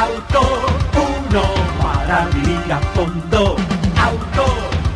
Auto 0.00 0.40
1 0.96 1.42
para 1.82 2.24
vivir 2.32 2.72
a 2.72 2.78
fondo. 2.96 3.56
Auto 4.00 4.44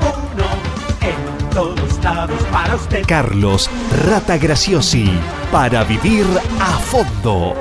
1 0.01 1.11
en 1.11 1.51
todos 1.51 2.03
lados 2.03 2.43
para 2.51 2.75
usted. 2.75 3.03
Carlos 3.07 3.71
Rata 4.09 4.39
Graciosi, 4.39 5.11
para 5.53 5.85
vivir 5.85 6.25
a 6.59 6.79
fondo. 6.89 7.53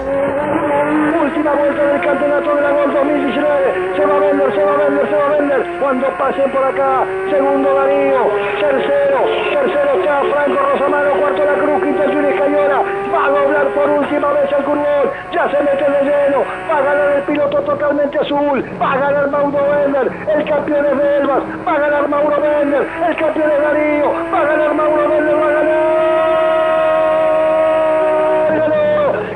Última 1.22 1.52
vuelta 1.52 1.84
del 1.84 2.02
campeonato 2.02 2.56
de 2.56 2.62
la 2.62 2.72
Gol 2.72 2.94
2019. 2.94 3.98
Se 3.98 4.06
va 4.06 4.16
a 4.16 4.20
vender, 4.20 4.54
se 4.56 4.64
va 4.64 4.72
a 4.72 4.78
vender, 4.78 5.10
se 5.10 5.16
va 5.18 5.26
a 5.26 5.38
vender. 5.38 5.80
Cuando 5.82 6.08
pasen 6.18 6.50
por 6.50 6.64
acá, 6.64 7.04
segundo 7.30 7.74
Darío, 7.76 8.24
tercero, 8.62 9.20
tercero 9.52 10.00
está 10.00 10.22
Franco 10.32 10.60
Rosamano, 10.72 11.12
cuarto 11.20 11.44
La 11.44 11.56
Cruz, 11.56 11.84
quinto 11.84 12.04
Junior 12.04 12.40
Cayola. 12.40 12.83
Va 13.14 13.26
a 13.26 13.30
doblar 13.30 13.68
por 13.76 13.90
última 13.90 14.32
vez 14.34 14.52
el. 14.52 15.12
Ya 15.32 15.48
se 15.50 15.62
mete 15.62 15.84
de 15.84 16.02
lleno. 16.04 16.44
Va 16.70 16.78
a 16.78 16.82
ganar 16.82 17.12
el 17.18 17.22
piloto 17.24 17.62
totalmente 17.62 18.18
azul. 18.20 18.64
Va 18.82 18.94
a 18.94 18.98
ganar 18.98 19.30
Mauro 19.30 19.60
Bender. 19.70 20.12
El 20.28 20.44
campeón 20.46 20.86
es 20.86 20.98
de 20.98 21.18
Elvas. 21.18 21.44
Va 21.68 21.74
a 21.74 21.80
ganar 21.80 22.08
Mauro 22.10 22.42
Bender. 22.42 22.88
El 23.08 23.16
campeón 23.16 23.52
es 23.52 23.62
Darío. 23.62 24.12
Va 24.34 24.40
a 24.40 24.46
ganar 24.46 24.74
Mauro 24.74 25.10
Bender. 25.10 25.36
Va 25.36 25.46
a 25.46 25.52
ganar. 25.52 25.84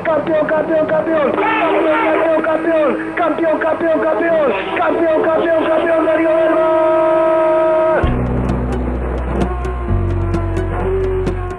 Campeón, 0.04 0.46
campeón, 0.46 0.86
campeón. 0.86 1.32
Campeón, 1.32 1.98
campeón, 2.04 2.42
campeón. 2.42 3.14
Campeón, 3.14 3.58
campeón, 3.58 4.00
campeón. 4.00 4.52
Campeón, 4.76 5.22
campeón, 5.22 5.64
campeón. 5.64 6.06
Darío 6.06 6.37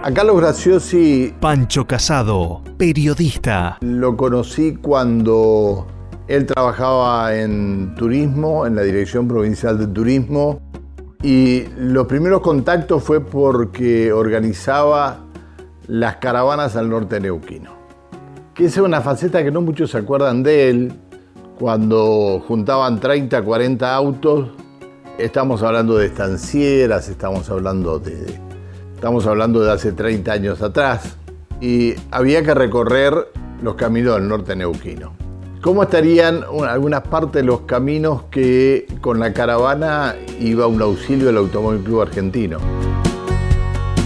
A 0.10 0.12
Carlos 0.12 0.38
Graciosi 0.38 1.36
Pancho 1.40 1.86
Casado, 1.86 2.64
periodista. 2.80 3.78
lo 3.82 4.18
conocí 4.18 4.74
cuando 4.74 5.86
él 6.28 6.48
trabajaba 6.48 7.36
en 7.36 7.94
turismo, 7.94 8.66
en 8.66 8.76
la 8.76 8.82
Dirección 8.82 9.28
Provincial 9.28 9.78
de 9.78 9.86
Turismo, 9.86 10.62
y 11.22 11.66
los 11.78 12.08
primeros 12.08 12.42
contactos 12.42 13.04
fue 13.04 13.24
porque 13.24 14.12
organizaba 14.12 15.20
las 15.86 16.16
caravanas 16.16 16.76
al 16.76 16.90
norte 16.90 17.20
neuquino. 17.20 17.72
Que 18.56 18.66
esa 18.66 18.80
es 18.80 18.86
una 18.88 19.02
faceta 19.02 19.44
que 19.44 19.52
no 19.52 19.62
muchos 19.62 19.92
se 19.92 20.00
acuerdan 20.00 20.42
de 20.42 20.72
él, 20.72 20.94
cuando 21.60 22.44
juntaban 22.48 23.00
30, 23.00 23.44
40 23.44 23.94
autos, 23.94 24.50
estamos 25.20 25.62
hablando 25.62 26.00
de 26.00 26.08
estancieras, 26.08 27.10
estamos 27.10 27.48
hablando 27.52 28.00
de, 28.00 28.49
estamos 29.00 29.26
hablando 29.28 29.62
de 29.62 29.72
hace 29.72 29.94
30 29.94 30.30
años 30.34 30.62
atrás, 30.62 31.16
y 31.62 31.94
había 32.12 32.44
que 32.44 32.54
recorrer 32.54 33.14
los 33.64 33.76
caminos 33.76 34.16
del 34.16 34.28
norte 34.28 34.58
neuquino. 34.58 35.14
¿Cómo 35.62 35.84
estarían 35.84 36.44
un- 36.52 36.66
algunas 36.68 37.04
partes 37.04 37.42
de 37.42 37.44
los 37.44 37.62
caminos 37.62 38.24
que 38.30 38.88
con 39.00 39.18
la 39.22 39.32
caravana 39.32 40.16
iba 40.42 40.68
un 40.68 40.82
auxilio 40.82 41.28
del 41.28 41.38
Automóvil 41.38 41.82
Club 41.82 42.02
Argentino? 42.02 42.58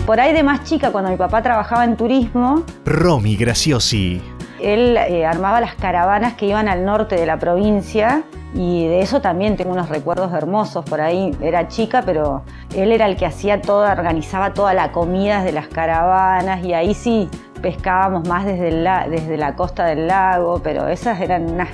Por 0.05 0.19
ahí 0.19 0.31
de 0.31 0.44
más 0.44 0.63
chica, 0.63 0.91
cuando 0.91 1.09
mi 1.09 1.17
papá 1.17 1.41
trabajaba 1.41 1.85
en 1.85 1.97
turismo, 1.97 2.63
Romy 2.85 3.35
Graciosi. 3.35 4.22
Él 4.64 4.97
eh, 4.97 5.25
armaba 5.25 5.59
las 5.61 5.75
caravanas 5.75 6.33
que 6.33 6.45
iban 6.47 6.67
al 6.67 6.86
norte 6.86 7.16
de 7.16 7.25
la 7.25 7.38
provincia 7.38 8.23
y 8.56 8.88
de 8.88 9.02
eso 9.02 9.19
también 9.22 9.58
tengo 9.58 9.72
unos 9.72 9.89
recuerdos 9.89 10.31
hermosos. 10.33 10.86
Por 10.86 11.02
ahí 11.02 11.36
era 11.42 11.67
chica, 11.67 12.03
pero 12.06 12.44
él 12.75 12.91
era 12.91 13.06
el 13.08 13.16
que 13.17 13.25
hacía 13.25 13.61
toda, 13.61 13.91
organizaba 13.91 14.53
toda 14.53 14.73
la 14.73 14.91
comida 14.91 15.44
de 15.44 15.52
las 15.52 15.67
caravanas 15.67 16.64
y 16.64 16.73
ahí 16.73 16.94
sí 16.94 17.30
pescábamos 17.61 18.28
más 18.28 18.45
desde, 18.45 18.67
el 18.69 18.84
la- 18.84 19.08
desde 19.09 19.38
la 19.38 19.56
costa 19.56 19.86
del 19.86 20.08
lago, 20.08 20.61
pero 20.64 20.88
esas 20.88 21.19
eran 21.22 21.50
unas 21.50 21.69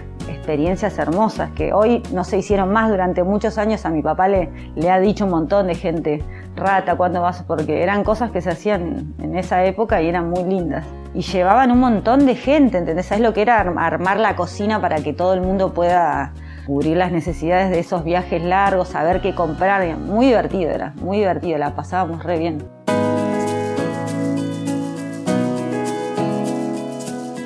experiencias 0.50 0.97
hermosas 0.97 1.52
que 1.52 1.73
hoy 1.73 2.02
no 2.11 2.23
se 2.23 2.39
hicieron 2.39 2.73
más 2.73 2.89
durante 2.89 3.22
muchos 3.22 3.59
años. 3.59 3.86
A 3.86 3.92
mi 3.92 4.02
papá 4.02 4.28
le, 4.28 4.50
ha 4.89 5.00
dicho 5.00 5.25
un 5.25 5.30
montón 5.30 5.67
de 5.67 5.75
gente, 5.75 6.23
rata, 6.55 6.95
¿cuándo 6.95 7.22
vas? 7.22 7.44
Porque 7.44 7.83
eran 7.83 8.03
cosas 8.03 8.31
que 8.31 8.42
se 8.42 8.49
hacían 8.49 9.14
en 9.20 9.37
esa 9.37 9.64
época 9.65 10.02
y 10.02 10.08
eran 10.08 10.32
muy 10.32 10.43
lindas. 10.45 10.87
Y 11.14 11.21
llevaban 11.21 11.70
un 11.70 11.80
montón 11.80 12.26
de 12.26 12.33
gente, 12.33 12.80
¿entendés? 12.80 13.05
¿Sabes 13.05 13.23
lo 13.23 13.32
que 13.32 13.43
era 13.43 13.60
arm- 13.60 13.77
armar 13.77 14.20
la 14.20 14.36
cocina 14.36 14.82
para 14.82 15.04
que 15.04 15.14
todo 15.14 15.36
el 15.36 15.42
mundo 15.42 15.71
pueda 15.71 16.33
cubrir 16.66 16.98
las 16.98 17.11
necesidades 17.11 17.70
de 17.70 17.77
esos 17.77 18.04
viajes 18.04 18.42
largos, 18.42 18.87
saber 18.87 19.21
qué 19.21 19.36
comprar? 19.36 19.86
Muy 19.98 20.26
divertido 20.26 20.71
era, 20.71 20.93
muy 20.99 21.17
divertido, 21.17 21.60
la 21.60 21.76
pasábamos 21.76 22.23
re 22.23 22.39
bien. 22.39 22.67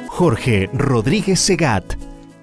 Jorge 0.08 0.70
Rodríguez 0.72 1.40
Segat, 1.40 1.84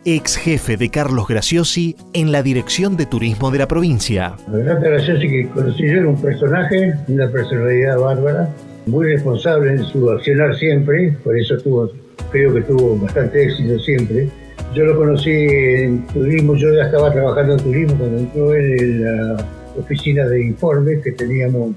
ex 0.05 0.37
jefe 0.37 0.77
de 0.77 0.91
Carlos 0.91 1.27
Graciosi 1.29 1.97
en 2.15 2.33
la 2.33 2.43
Dirección 2.43 2.97
de 2.97 3.07
Turismo 3.07 3.51
de 3.51 3.59
la 3.59 3.69
provincia. 3.69 4.35
La 4.51 4.57
verdad 4.59 4.81
gracioso 4.83 5.21
que 5.21 5.49
conocí 5.53 5.87
yo 5.87 5.93
era 5.99 6.09
un 6.09 6.21
personaje, 6.21 6.95
una 7.09 7.29
personalidad 7.31 7.99
bárbara, 7.99 8.49
muy 8.87 9.07
responsable 9.13 9.73
en 9.73 9.85
su 9.85 10.09
accionar 10.11 10.57
siempre, 10.57 11.13
por 11.23 11.37
eso 11.39 11.57
tuvo, 11.59 11.91
creo 12.33 12.55
que 12.55 12.63
tuvo 12.63 12.97
bastante 12.99 13.45
éxito 13.45 13.79
siempre. 13.81 14.29
Yo 14.75 14.85
lo 14.85 14.97
conocí 14.97 15.31
en 15.31 16.07
turismo, 16.07 16.55
yo 16.55 16.73
ya 16.75 16.85
estaba 16.85 17.13
trabajando 17.13 17.55
en 17.55 17.61
turismo 17.61 17.95
cuando 17.99 18.19
entró 18.19 18.55
él 18.55 18.81
en 18.81 19.05
la 19.05 19.47
oficina 19.79 20.25
de 20.27 20.45
informes 20.47 21.03
que 21.03 21.13
teníamos, 21.13 21.73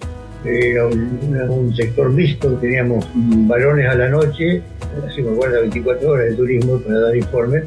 era 0.45 0.85
un, 0.88 1.19
una- 1.28 1.45
un 1.51 1.75
sector 1.75 2.09
mixto, 2.12 2.50
teníamos 2.56 3.06
varones 3.16 3.88
a 3.89 3.95
la 3.95 4.09
noche, 4.09 4.62
así 5.09 5.22
me 5.23 5.31
acuerdo, 5.31 5.62
24 5.62 6.07
horas 6.09 6.29
de 6.29 6.35
turismo 6.35 6.78
para 6.79 7.00
dar 7.00 7.16
informes. 7.16 7.63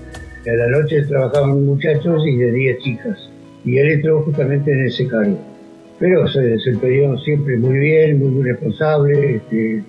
A 0.49 0.55
la 0.55 0.69
noche 0.69 1.03
trabajaban 1.03 1.65
muchachos 1.67 2.23
y 2.27 2.37
de 2.37 2.53
día 2.53 2.79
chicas 2.79 3.19
y 3.65 3.79
él 3.79 3.91
entró 3.93 4.23
justamente 4.23 4.71
en 4.73 4.87
ese 4.87 5.09
cargo. 5.09 5.39
Pero 5.99 6.29
se 6.29 6.41
desempeñó 6.41 7.19
siempre 7.19 7.57
muy 7.57 7.79
bien, 7.79 8.19
muy, 8.21 8.45
responsable. 8.45 9.37
este, 9.37 9.83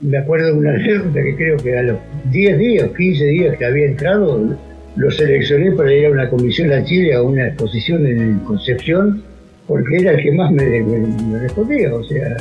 me 0.00 0.18
acuerdo 0.18 0.46
de 0.48 0.52
una 0.52 0.70
anécdota 0.74 1.22
que 1.22 1.34
creo 1.34 1.56
que 1.56 1.76
a 1.76 1.82
los 1.82 1.96
10 2.30 2.58
días, 2.58 2.90
15 2.96 3.24
días 3.24 3.56
que 3.56 3.64
había 3.64 3.86
entrado, 3.86 4.56
lo 4.96 5.10
seleccioné 5.10 5.72
para 5.72 5.92
ir 5.92 6.06
a 6.06 6.10
una 6.10 6.28
comisión 6.30 6.70
a 6.72 6.84
Chile, 6.84 7.14
a 7.14 7.22
una 7.22 7.48
exposición 7.48 8.06
en 8.06 8.38
Concepción, 8.40 9.22
porque 9.66 9.96
era 9.96 10.12
el 10.12 10.22
que 10.22 10.32
más 10.32 10.52
me, 10.52 10.64
me- 10.82 11.38
respondía, 11.40 11.92
o 11.94 12.04
sea, 12.04 12.36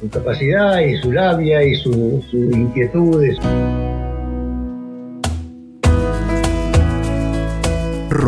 su 0.00 0.08
capacidad 0.08 0.80
y 0.80 0.96
su 0.96 1.12
labia 1.12 1.62
y 1.64 1.74
su, 1.74 2.22
su 2.30 2.36
inquietudes. 2.36 3.36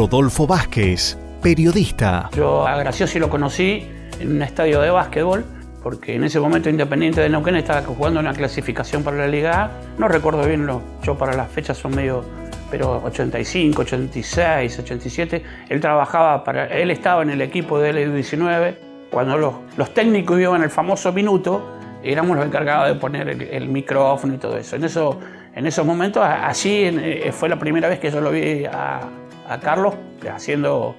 Rodolfo 0.01 0.47
Vázquez, 0.47 1.17
periodista. 1.41 2.29
Yo 2.37 2.67
a 2.67 2.77
Graciosi 2.77 3.19
lo 3.19 3.31
conocí 3.31 3.83
en 4.21 4.31
un 4.37 4.43
estadio 4.43 4.83
de 4.83 4.91
básquetbol, 4.91 5.43
porque 5.83 6.17
en 6.17 6.25
ese 6.25 6.39
momento 6.39 6.69
Independiente 6.69 7.23
de 7.23 7.31
Neuquén 7.31 7.57
estaba 7.57 7.81
jugando 7.81 8.21
una 8.21 8.35
clasificación 8.35 9.03
para 9.03 9.17
la 9.17 9.27
Liga 9.27 9.65
A. 9.65 9.71
No 9.97 10.07
recuerdo 10.07 10.45
bien, 10.45 10.67
lo, 10.67 10.83
yo 11.03 11.17
para 11.17 11.35
las 11.35 11.51
fechas 11.51 11.79
son 11.79 11.95
medio, 11.97 12.23
pero 12.71 13.03
85, 13.07 13.81
86, 13.81 14.79
87. 14.81 15.43
Él 15.71 15.81
trabajaba 15.81 16.45
para, 16.45 16.67
él 16.67 16.91
estaba 16.91 17.23
en 17.23 17.31
el 17.31 17.41
equipo 17.41 17.79
del 17.79 17.97
LU19. 18.13 18.75
Cuando 19.11 19.39
los, 19.39 19.55
los 19.79 19.95
técnicos 19.95 20.39
iban 20.39 20.63
el 20.63 20.69
famoso 20.69 21.11
minuto, 21.11 21.73
éramos 22.03 22.37
los 22.37 22.45
encargados 22.45 22.89
de 22.89 22.97
poner 22.97 23.31
el, 23.31 23.41
el 23.41 23.69
micrófono 23.71 24.35
y 24.35 24.37
todo 24.37 24.59
eso. 24.59 24.77
En, 24.77 24.85
eso, 24.85 25.19
en 25.55 25.67
esos 25.67 25.87
momentos, 25.87 26.23
a- 26.23 26.47
allí 26.49 26.85
en- 26.85 27.01
eh, 27.03 27.33
fue 27.33 27.49
la 27.49 27.59
primera 27.59 27.89
vez 27.89 27.99
que 27.99 28.11
yo 28.11 28.21
lo 28.21 28.31
vi 28.31 28.67
a, 28.67 29.01
a 29.49 29.61
Carlos 29.61 29.95
haciendo 30.33 30.97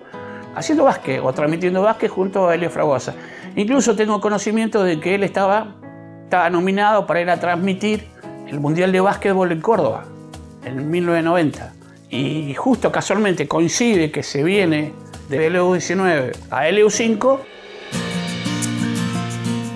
haciendo 0.57 0.85
básquet 0.85 1.21
o 1.23 1.31
transmitiendo 1.33 1.83
básquet 1.83 2.09
junto 2.09 2.49
a 2.49 2.55
Elio 2.55 2.69
Fragosa. 2.71 3.13
Incluso 3.55 3.95
tengo 3.95 4.19
conocimiento 4.19 4.83
de 4.83 4.99
que 4.99 5.15
él 5.15 5.23
estaba, 5.23 5.75
estaba 6.23 6.49
nominado 6.49 7.05
para 7.05 7.21
ir 7.21 7.29
a 7.29 7.39
transmitir 7.39 8.07
el 8.47 8.59
Mundial 8.59 8.91
de 8.91 8.99
Básquetbol 8.99 9.51
en 9.51 9.61
Córdoba 9.61 10.05
en 10.65 10.89
1990. 10.89 11.73
Y 12.09 12.55
justo 12.55 12.91
casualmente 12.91 13.47
coincide 13.47 14.11
que 14.11 14.23
se 14.23 14.43
viene 14.43 14.93
de 15.29 15.51
LU19 15.51 16.35
a 16.49 16.67
LU5 16.69 17.39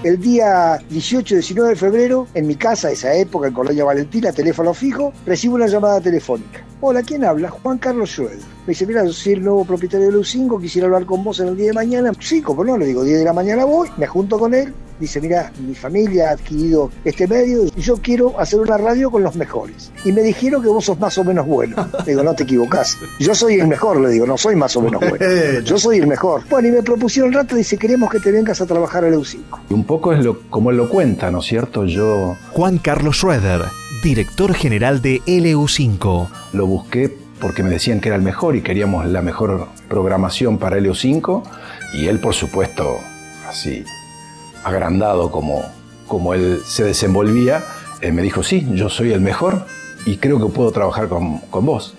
El 0.03 0.19
día 0.19 0.79
18-19 0.89 1.67
de 1.67 1.75
febrero, 1.75 2.27
en 2.33 2.47
mi 2.47 2.55
casa, 2.55 2.89
esa 2.89 3.13
época, 3.13 3.49
en 3.49 3.53
Colonia 3.53 3.83
Valentina, 3.83 4.31
teléfono 4.31 4.73
fijo, 4.73 5.13
recibo 5.27 5.55
una 5.55 5.67
llamada 5.67 6.01
telefónica. 6.01 6.70
Hola, 6.83 7.03
¿quién 7.03 7.23
habla? 7.23 7.51
Juan 7.51 7.77
Carlos 7.77 8.09
Schroeder. 8.09 8.39
Me 8.39 8.69
dice, 8.69 8.87
mira, 8.87 9.05
yo 9.05 9.13
soy 9.13 9.33
el 9.33 9.43
nuevo 9.43 9.63
propietario 9.65 10.07
de 10.07 10.17
LU5, 10.17 10.59
quisiera 10.59 10.87
hablar 10.87 11.05
con 11.05 11.23
vos 11.23 11.39
en 11.39 11.49
el 11.49 11.55
día 11.55 11.67
de 11.67 11.73
mañana. 11.73 12.11
Sí, 12.19 12.41
como 12.41 12.63
no, 12.63 12.75
le 12.75 12.87
digo, 12.87 13.03
10 13.03 13.19
de 13.19 13.25
la 13.25 13.33
mañana 13.33 13.65
voy, 13.65 13.87
me 13.97 14.07
junto 14.07 14.39
con 14.39 14.55
él. 14.55 14.73
Dice, 14.99 15.21
mira, 15.21 15.51
mi 15.59 15.75
familia 15.75 16.29
ha 16.29 16.31
adquirido 16.33 16.89
este 17.05 17.27
medio 17.27 17.65
y 17.65 17.81
yo 17.81 17.97
quiero 17.97 18.39
hacer 18.39 18.59
una 18.59 18.79
radio 18.79 19.11
con 19.11 19.21
los 19.21 19.35
mejores. 19.35 19.91
Y 20.05 20.11
me 20.11 20.23
dijeron 20.23 20.63
que 20.63 20.69
vos 20.69 20.83
sos 20.83 20.99
más 20.99 21.15
o 21.19 21.23
menos 21.23 21.45
bueno. 21.45 21.87
Le 21.99 22.13
digo, 22.13 22.23
no 22.23 22.33
te 22.33 22.43
equivocás. 22.43 22.97
Yo 23.19 23.35
soy 23.35 23.59
el 23.59 23.67
mejor, 23.67 24.01
le 24.01 24.09
digo, 24.09 24.25
no 24.25 24.35
soy 24.35 24.55
más 24.55 24.75
o 24.75 24.81
menos 24.81 25.01
bueno. 25.01 25.23
Yo 25.63 25.77
soy 25.77 25.99
el 25.99 26.07
mejor. 26.07 26.41
Bueno, 26.49 26.67
y 26.67 26.71
me 26.71 26.81
propusieron 26.81 27.31
rato, 27.31 27.55
dice, 27.55 27.77
queremos 27.77 28.09
que 28.09 28.19
te 28.19 28.31
vengas 28.31 28.59
a 28.59 28.65
trabajar 28.65 29.05
al 29.05 29.13
LU5. 29.13 29.39
Y 29.69 29.73
un 29.75 29.83
poco 29.83 30.13
es 30.13 30.25
lo, 30.25 30.39
como 30.49 30.71
él 30.71 30.77
lo 30.77 30.89
cuenta, 30.89 31.29
¿no 31.29 31.41
es 31.41 31.45
cierto? 31.45 31.85
Yo 31.85 32.37
Juan 32.53 32.79
Carlos 32.79 33.17
Schroeder, 33.17 33.65
director 34.01 34.53
general 34.53 35.01
de 35.01 35.21
LU5. 35.27 36.27
lo 36.53 36.65
busqué 36.65 37.15
porque 37.39 37.63
me 37.63 37.69
decían 37.69 38.01
que 38.01 38.09
era 38.09 38.15
el 38.15 38.21
mejor 38.21 38.55
y 38.55 38.61
queríamos 38.61 39.05
la 39.05 39.21
mejor 39.21 39.67
programación 39.87 40.57
para 40.57 40.77
Helio 40.77 40.95
5 40.95 41.43
y 41.93 42.07
él 42.07 42.19
por 42.19 42.33
supuesto 42.33 42.99
así 43.47 43.83
agrandado 44.63 45.31
como, 45.31 45.65
como 46.07 46.33
él 46.33 46.59
se 46.65 46.83
desenvolvía, 46.83 47.63
eh, 48.01 48.11
me 48.11 48.21
dijo, 48.21 48.43
sí, 48.43 48.67
yo 48.73 48.89
soy 48.89 49.11
el 49.11 49.21
mejor 49.21 49.65
y 50.05 50.17
creo 50.17 50.39
que 50.39 50.53
puedo 50.53 50.71
trabajar 50.71 51.07
con, 51.07 51.39
con 51.49 51.65
vos. 51.65 51.95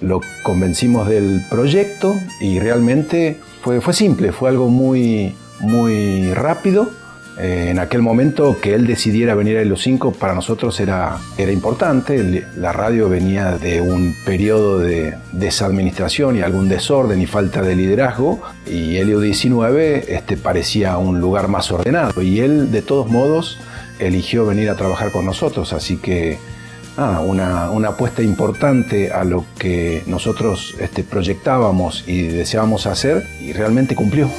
Lo 0.00 0.20
convencimos 0.42 1.08
del 1.08 1.44
proyecto 1.50 2.14
y 2.40 2.58
realmente 2.58 3.40
fue, 3.62 3.80
fue 3.80 3.94
simple, 3.94 4.32
fue 4.32 4.50
algo 4.50 4.68
muy, 4.68 5.34
muy 5.60 6.32
rápido 6.34 6.90
eh, 7.38 7.68
en 7.70 7.80
aquel 7.80 8.00
momento 8.00 8.60
que 8.60 8.74
él 8.74 8.86
decidiera 8.86 9.34
venir 9.34 9.58
a 9.58 9.64
los 9.64 9.82
5 9.82 10.12
para 10.12 10.34
nosotros 10.34 10.78
era, 10.78 11.18
era 11.36 11.50
importante. 11.50 12.46
La 12.56 12.72
radio 12.72 13.08
venía 13.08 13.58
de 13.58 13.80
un 13.80 14.14
periodo 14.24 14.78
de 14.78 15.14
desadministración 15.32 16.36
y 16.36 16.42
algún 16.42 16.68
desorden 16.68 17.20
y 17.20 17.26
falta 17.26 17.62
de 17.62 17.74
liderazgo 17.74 18.40
y 18.66 18.96
Helio 18.96 19.20
19 19.20 20.14
este, 20.14 20.36
parecía 20.36 20.96
un 20.96 21.20
lugar 21.20 21.48
más 21.48 21.72
ordenado 21.72 22.22
y 22.22 22.40
él 22.40 22.70
de 22.70 22.82
todos 22.82 23.08
modos 23.08 23.58
eligió 23.98 24.46
venir 24.46 24.70
a 24.70 24.76
trabajar 24.76 25.12
con 25.12 25.24
nosotros, 25.24 25.72
así 25.72 25.96
que 25.96 26.38
una, 26.96 27.70
una, 27.70 27.88
apuesta 27.88 28.22
importante 28.22 29.10
a 29.10 29.24
lo 29.24 29.44
que 29.58 30.04
nosotros 30.06 30.76
este, 30.78 31.02
proyectábamos 31.02 32.04
y 32.06 32.22
deseábamos 32.22 32.86
hacer 32.86 33.24
y 33.40 33.52
realmente 33.52 33.96
cumplió. 33.96 34.30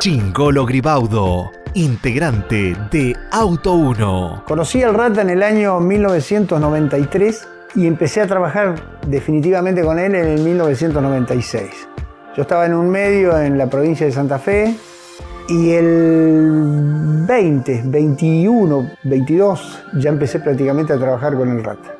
Chingolo 0.00 0.64
Gribaudo, 0.64 1.50
integrante 1.74 2.74
de 2.90 3.14
Auto 3.32 3.74
1. 3.74 4.44
Conocí 4.48 4.82
al 4.82 4.94
Rata 4.94 5.20
en 5.20 5.28
el 5.28 5.42
año 5.42 5.78
1993 5.78 7.46
y 7.74 7.86
empecé 7.86 8.22
a 8.22 8.26
trabajar 8.26 8.76
definitivamente 9.06 9.82
con 9.84 9.98
él 9.98 10.14
en 10.14 10.24
el 10.24 10.40
1996. 10.40 11.86
Yo 12.34 12.40
estaba 12.40 12.64
en 12.64 12.76
un 12.76 12.88
medio 12.88 13.38
en 13.38 13.58
la 13.58 13.66
provincia 13.66 14.06
de 14.06 14.12
Santa 14.12 14.38
Fe 14.38 14.74
y 15.50 15.72
el 15.72 17.26
20, 17.26 17.82
21, 17.84 18.90
22 19.04 19.82
ya 19.98 20.08
empecé 20.08 20.40
prácticamente 20.40 20.94
a 20.94 20.98
trabajar 20.98 21.36
con 21.36 21.50
el 21.50 21.62
Rata 21.62 21.94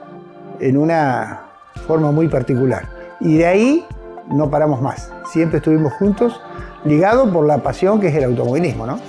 en 0.59 0.79
una 0.79 1.43
forma 1.87 2.11
muy 2.13 2.29
particular. 2.29 2.89
Y 3.21 3.37
de 3.37 3.47
ahí 3.47 3.87
no 4.31 4.49
paramos 4.49 4.81
más. 4.81 5.13
Siempre 5.31 5.59
estuvimos 5.59 5.93
juntos 5.93 6.41
ligado 6.85 7.31
por 7.33 7.47
la 7.47 7.59
pasión 7.59 8.01
que 8.01 8.09
es 8.09 8.15
el 8.15 8.25
automovilismo, 8.25 8.87
¿no? 8.87 9.01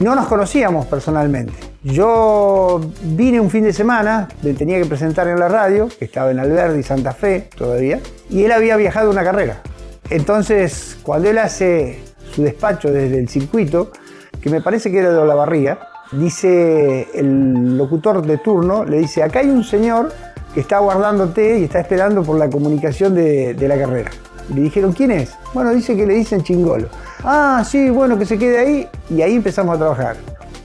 No 0.00 0.14
nos 0.14 0.28
conocíamos 0.28 0.86
personalmente. 0.86 1.52
Yo 1.82 2.80
vine 3.02 3.40
un 3.40 3.50
fin 3.50 3.64
de 3.64 3.72
semana, 3.72 4.28
le 4.42 4.54
tenía 4.54 4.78
que 4.78 4.86
presentar 4.86 5.28
en 5.28 5.38
la 5.38 5.48
radio, 5.48 5.88
que 5.98 6.04
estaba 6.04 6.30
en 6.30 6.38
Alberdi, 6.38 6.82
Santa 6.82 7.12
Fe 7.12 7.48
todavía, 7.56 8.00
y 8.28 8.44
él 8.44 8.52
había 8.52 8.76
viajado 8.76 9.10
una 9.10 9.22
carrera. 9.24 9.62
Entonces, 10.08 10.98
cuando 11.02 11.30
él 11.30 11.38
hace 11.38 12.00
su 12.32 12.42
despacho 12.42 12.90
desde 12.90 13.18
el 13.18 13.28
circuito, 13.28 13.92
que 14.40 14.50
me 14.50 14.60
parece 14.60 14.90
que 14.90 14.98
era 14.98 15.10
de 15.10 15.18
Olavarría, 15.18 15.78
dice 16.12 17.08
el 17.14 17.76
locutor 17.76 18.26
de 18.26 18.38
turno, 18.38 18.84
le 18.84 18.98
dice, 18.98 19.22
acá 19.22 19.40
hay 19.40 19.50
un 19.50 19.64
señor 19.64 20.12
que 20.54 20.60
está 20.60 20.76
aguardándote 20.76 21.58
y 21.58 21.64
está 21.64 21.80
esperando 21.80 22.22
por 22.22 22.38
la 22.38 22.48
comunicación 22.48 23.14
de 23.14 23.66
la 23.68 23.78
carrera. 23.78 24.10
Y 24.50 24.54
le 24.54 24.60
dijeron, 24.62 24.92
¿quién 24.92 25.12
es? 25.12 25.36
Bueno, 25.54 25.70
dice 25.70 25.96
que 25.96 26.04
le 26.04 26.14
dicen 26.14 26.42
chingolo. 26.42 26.88
Ah, 27.22 27.62
sí, 27.64 27.88
bueno, 27.88 28.18
que 28.18 28.26
se 28.26 28.36
quede 28.36 28.58
ahí. 28.58 28.88
Y 29.08 29.22
ahí 29.22 29.36
empezamos 29.36 29.76
a 29.76 29.78
trabajar. 29.78 30.16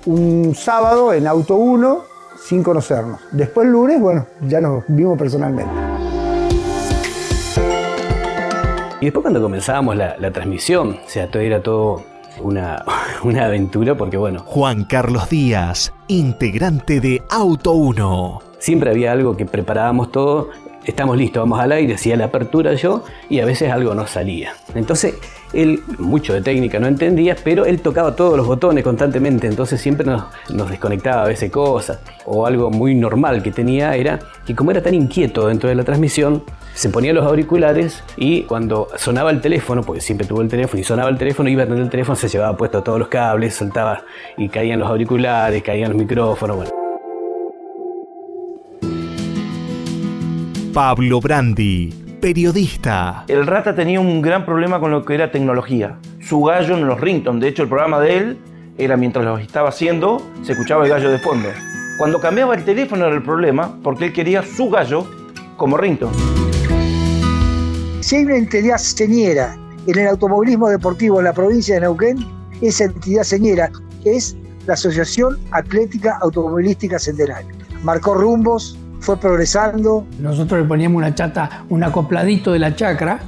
Un 0.05 0.55
sábado 0.55 1.13
en 1.13 1.27
Auto 1.27 1.55
1, 1.55 2.03
sin 2.43 2.63
conocernos. 2.63 3.19
Después 3.31 3.67
el 3.67 3.73
lunes, 3.73 4.01
bueno, 4.01 4.25
ya 4.41 4.59
nos 4.59 4.83
vimos 4.87 5.17
personalmente. 5.19 5.71
Y 9.01 9.05
después 9.05 9.21
cuando 9.21 9.41
comenzábamos 9.41 9.95
la, 9.95 10.31
transmisión, 10.31 10.97
o 11.05 11.09
sea, 11.09 11.29
todo 11.29 11.43
era 11.43 11.61
todo 11.61 12.01
una, 12.41 12.83
una 13.23 13.45
aventura 13.45 13.95
porque 13.95 14.17
bueno. 14.17 14.39
Juan 14.39 14.85
Carlos 14.85 15.29
Díaz, 15.29 15.93
integrante 16.07 16.99
de 16.99 17.21
Auto 17.29 17.73
1. 17.73 18.41
Siempre 18.57 18.89
había 18.89 19.11
algo 19.11 19.37
que 19.37 19.45
preparábamos 19.45 20.11
todo 20.11 20.49
estamos 20.85 21.17
listos, 21.17 21.41
vamos 21.41 21.59
al 21.59 21.71
aire, 21.71 21.95
hacía 21.95 22.15
la 22.15 22.25
apertura 22.25 22.73
yo 22.73 23.03
y 23.29 23.39
a 23.39 23.45
veces 23.45 23.71
algo 23.71 23.93
no 23.93 24.07
salía. 24.07 24.53
Entonces 24.73 25.15
él, 25.53 25.81
mucho 25.99 26.33
de 26.33 26.41
técnica 26.41 26.79
no 26.79 26.87
entendía, 26.87 27.35
pero 27.43 27.65
él 27.65 27.81
tocaba 27.81 28.15
todos 28.15 28.37
los 28.37 28.45
botones 28.45 28.83
constantemente, 28.83 29.47
entonces 29.47 29.79
siempre 29.79 30.05
nos, 30.05 30.25
desconectaba 30.69 31.23
a 31.23 31.27
veces 31.27 31.51
cosas. 31.51 31.99
O 32.25 32.45
algo 32.45 32.71
muy 32.71 32.95
normal 32.95 33.41
que 33.41 33.51
tenía 33.51 33.95
era 33.95 34.19
que 34.45 34.55
como 34.55 34.71
era 34.71 34.81
tan 34.81 34.93
inquieto 34.93 35.47
dentro 35.47 35.69
de 35.69 35.75
la 35.75 35.83
transmisión, 35.83 36.43
se 36.73 36.89
ponía 36.89 37.13
los 37.13 37.25
auriculares 37.25 38.03
y 38.17 38.43
cuando 38.43 38.89
sonaba 38.97 39.31
el 39.31 39.41
teléfono, 39.41 39.81
porque 39.81 40.01
siempre 40.01 40.27
tuvo 40.27 40.41
el 40.41 40.49
teléfono 40.49 40.81
y 40.81 40.83
sonaba 40.83 41.09
el 41.09 41.17
teléfono, 41.17 41.49
iba 41.49 41.63
a 41.63 41.65
tener 41.65 41.81
el 41.81 41.89
teléfono, 41.89 42.15
se 42.15 42.27
llevaba 42.27 42.57
puesto 42.57 42.83
todos 42.83 42.99
los 42.99 43.07
cables, 43.07 43.55
saltaba 43.55 44.03
y 44.37 44.49
caían 44.49 44.79
los 44.79 44.89
auriculares, 44.89 45.63
caían 45.63 45.91
los 45.91 45.97
micrófonos, 45.97 46.57
bueno. 46.57 46.84
Pablo 50.75 51.21
Brandi, 51.21 52.17
periodista. 52.19 53.23
El 53.29 53.47
Rata 53.47 53.73
tenía 53.73 54.01
un 54.01 54.21
gran 54.21 54.45
problema 54.45 54.77
con 54.77 54.91
lo 54.91 55.05
que 55.05 55.15
era 55.15 55.31
tecnología. 55.31 55.97
Su 56.19 56.43
gallo 56.43 56.75
en 56.75 56.85
los 56.85 56.99
ringtones, 56.99 57.41
de 57.41 57.47
hecho 57.47 57.63
el 57.63 57.69
programa 57.69 58.01
de 58.01 58.17
él 58.17 58.37
era 58.77 58.97
mientras 58.97 59.23
lo 59.23 59.37
estaba 59.37 59.69
haciendo, 59.69 60.21
se 60.43 60.51
escuchaba 60.51 60.83
el 60.83 60.89
gallo 60.89 61.09
de 61.09 61.17
fondo. 61.19 61.47
Cuando 61.97 62.19
cambiaba 62.19 62.55
el 62.55 62.65
teléfono 62.65 63.05
era 63.05 63.15
el 63.15 63.23
problema, 63.23 63.79
porque 63.83 64.07
él 64.07 64.11
quería 64.11 64.43
su 64.43 64.69
gallo 64.69 65.07
como 65.55 65.77
ringtone. 65.77 66.11
Si 68.01 68.17
hay 68.17 68.25
una 68.25 68.35
entidad 68.35 68.75
señera 68.75 69.57
en 69.87 69.97
el 69.97 70.07
automovilismo 70.09 70.67
deportivo 70.67 71.19
en 71.19 71.23
la 71.23 71.33
provincia 71.33 71.75
de 71.75 71.81
Neuquén, 71.81 72.17
esa 72.59 72.83
entidad 72.83 73.23
señera 73.23 73.71
es 74.03 74.35
la 74.67 74.73
Asociación 74.73 75.39
Atlética 75.51 76.17
Automovilística 76.21 76.99
Centenario. 76.99 77.55
Marcó 77.81 78.15
rumbos, 78.15 78.77
fue 79.05 79.17
progresando. 79.17 80.05
Nosotros 80.19 80.61
le 80.61 80.67
poníamos 80.67 80.97
una 80.97 81.13
chata, 81.13 81.63
un 81.69 81.83
acopladito 81.83 82.51
de 82.51 82.59
la 82.59 82.75
chacra 82.75 83.19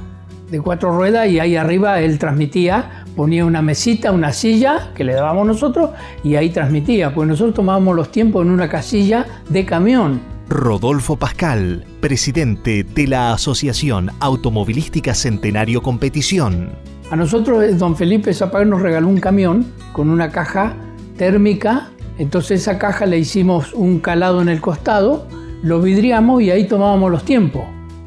de 0.50 0.60
cuatro 0.60 0.96
ruedas 0.96 1.28
y 1.28 1.38
ahí 1.38 1.56
arriba 1.56 2.00
él 2.00 2.18
transmitía, 2.18 3.04
ponía 3.14 3.44
una 3.44 3.62
mesita, 3.62 4.10
una 4.10 4.32
silla 4.32 4.90
que 4.94 5.04
le 5.04 5.12
dábamos 5.12 5.46
nosotros 5.46 5.90
y 6.24 6.34
ahí 6.34 6.50
transmitía, 6.50 7.14
pues 7.14 7.28
nosotros 7.28 7.54
tomábamos 7.54 7.94
los 7.94 8.10
tiempos 8.10 8.44
en 8.44 8.50
una 8.50 8.68
casilla 8.68 9.26
de 9.48 9.64
camión. 9.64 10.20
Rodolfo 10.48 11.16
Pascal, 11.16 11.84
presidente 12.00 12.82
de 12.82 13.06
la 13.06 13.34
Asociación 13.34 14.10
Automovilística 14.20 15.14
Centenario 15.14 15.82
Competición. 15.82 16.70
A 17.10 17.16
nosotros 17.16 17.62
eh, 17.62 17.74
don 17.74 17.94
Felipe 17.94 18.32
Zapag 18.32 18.66
nos 18.66 18.80
regaló 18.80 19.08
un 19.08 19.20
camión 19.20 19.66
con 19.92 20.08
una 20.08 20.30
caja 20.30 20.74
térmica, 21.18 21.90
entonces 22.16 22.62
esa 22.62 22.78
caja 22.78 23.06
le 23.06 23.18
hicimos 23.18 23.74
un 23.74 24.00
calado 24.00 24.40
en 24.40 24.48
el 24.48 24.60
costado 24.60 25.26
lo 25.62 25.80
vidriamos 25.80 26.42
y 26.42 26.50
ahí 26.50 26.64
tomábamos 26.64 27.10
los 27.10 27.24
tiempos, 27.24 27.64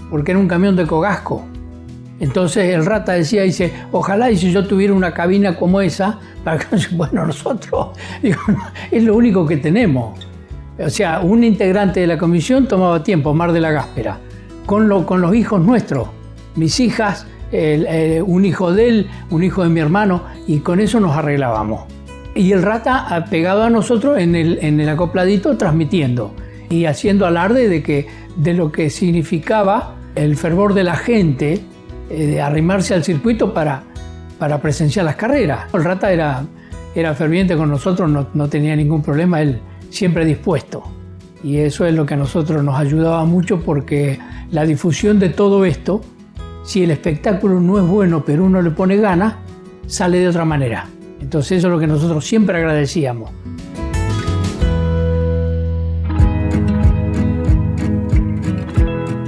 porque 0.10 0.32
era 0.32 0.40
un 0.40 0.48
camión 0.48 0.76
de 0.76 0.86
cogasco. 0.86 1.46
Entonces 2.20 2.74
el 2.74 2.86
rata 2.86 3.14
decía, 3.14 3.42
dice, 3.42 3.74
ojalá 3.92 4.30
y 4.30 4.38
si 4.38 4.52
yo 4.52 4.66
tuviera 4.68 4.94
una 4.94 5.14
cabina 5.14 5.56
como 5.56 5.82
esa, 5.82 6.20
para 6.44 6.60
que, 6.60 6.78
bueno, 6.92 7.26
nosotros, 7.28 7.90
es 8.92 9.04
lo 9.04 9.16
único 9.16 9.46
que 9.46 9.58
tenemos. 9.58 10.28
O 10.80 10.90
sea, 10.90 11.20
un 11.20 11.44
integrante 11.44 12.00
de 12.00 12.08
la 12.08 12.18
comisión 12.18 12.68
tomaba 12.68 13.04
tiempo, 13.04 13.34
Mar 13.34 13.52
de 13.52 13.60
la 13.60 13.72
Gáspera, 13.72 14.20
con, 14.66 15.04
con 15.04 15.22
los 15.22 15.36
hijos 15.36 15.62
nuestros, 15.62 16.10
mis 16.56 16.80
hijas, 16.80 17.26
eh, 17.52 18.24
un 18.26 18.46
hijo 18.46 18.72
de 18.72 18.88
él, 18.88 19.08
un 19.30 19.44
hijo 19.44 19.64
de 19.64 19.70
mi 19.70 19.80
hermano, 19.80 20.24
y 20.48 20.60
con 20.60 20.80
eso 20.80 21.00
nos 21.00 21.16
arreglábamos. 21.16 21.84
Y 22.34 22.52
el 22.54 22.62
rata 22.62 23.26
pegado 23.30 23.64
a 23.64 23.70
nosotros 23.70 24.18
en 24.20 24.36
el, 24.36 24.60
en 24.62 24.80
el 24.80 24.88
acopladito 24.88 25.58
transmitiendo 25.58 26.34
y 26.72 26.86
haciendo 26.86 27.28
alarde 27.28 27.68
de, 27.68 27.84
que, 27.84 28.08
de 28.38 28.54
lo 28.54 28.72
que 28.72 28.90
significaba 28.90 29.96
el 30.16 30.36
fervor 30.38 30.74
de 30.74 30.84
la 30.84 30.96
gente 30.96 31.62
eh, 32.10 32.26
de 32.26 32.42
arrimarse 32.42 32.94
al 32.94 33.04
circuito 33.04 33.54
para, 33.54 33.84
para 34.40 34.62
presenciar 34.62 35.06
las 35.06 35.18
carreras. 35.18 35.66
El 35.74 35.84
Rata 35.84 36.12
era, 36.12 36.44
era 36.96 37.14
ferviente 37.14 37.56
con 37.56 37.70
nosotros, 37.70 38.10
no, 38.10 38.28
no 38.34 38.48
tenía 38.48 38.76
ningún 38.76 39.02
problema, 39.02 39.42
él 39.42 39.60
siempre 39.90 40.26
dispuesto. 40.26 40.84
Y 41.44 41.58
eso 41.58 41.86
es 41.86 41.94
lo 41.94 42.06
que 42.06 42.14
a 42.14 42.18
nosotros 42.18 42.64
nos 42.64 42.80
ayudaba 42.80 43.26
mucho 43.26 43.60
porque 43.60 44.18
la 44.52 44.66
difusión 44.66 45.20
de 45.20 45.30
todo 45.30 45.66
esto, 45.66 46.02
si 46.64 46.84
el 46.84 46.92
espectáculo 46.92 47.60
no 47.60 47.80
es 47.80 47.86
bueno 47.86 48.24
pero 48.24 48.46
uno 48.46 48.62
le 48.62 48.72
pone 48.72 48.96
gana, 48.98 49.40
sale 49.88 50.20
de 50.20 50.30
otra 50.30 50.46
manera. 50.46 50.88
Entonces 51.20 51.58
eso 51.58 51.68
es 51.68 51.74
lo 51.74 51.80
que 51.80 51.88
nosotros 51.88 52.26
siempre 52.26 52.58
agradecíamos. 52.58 53.32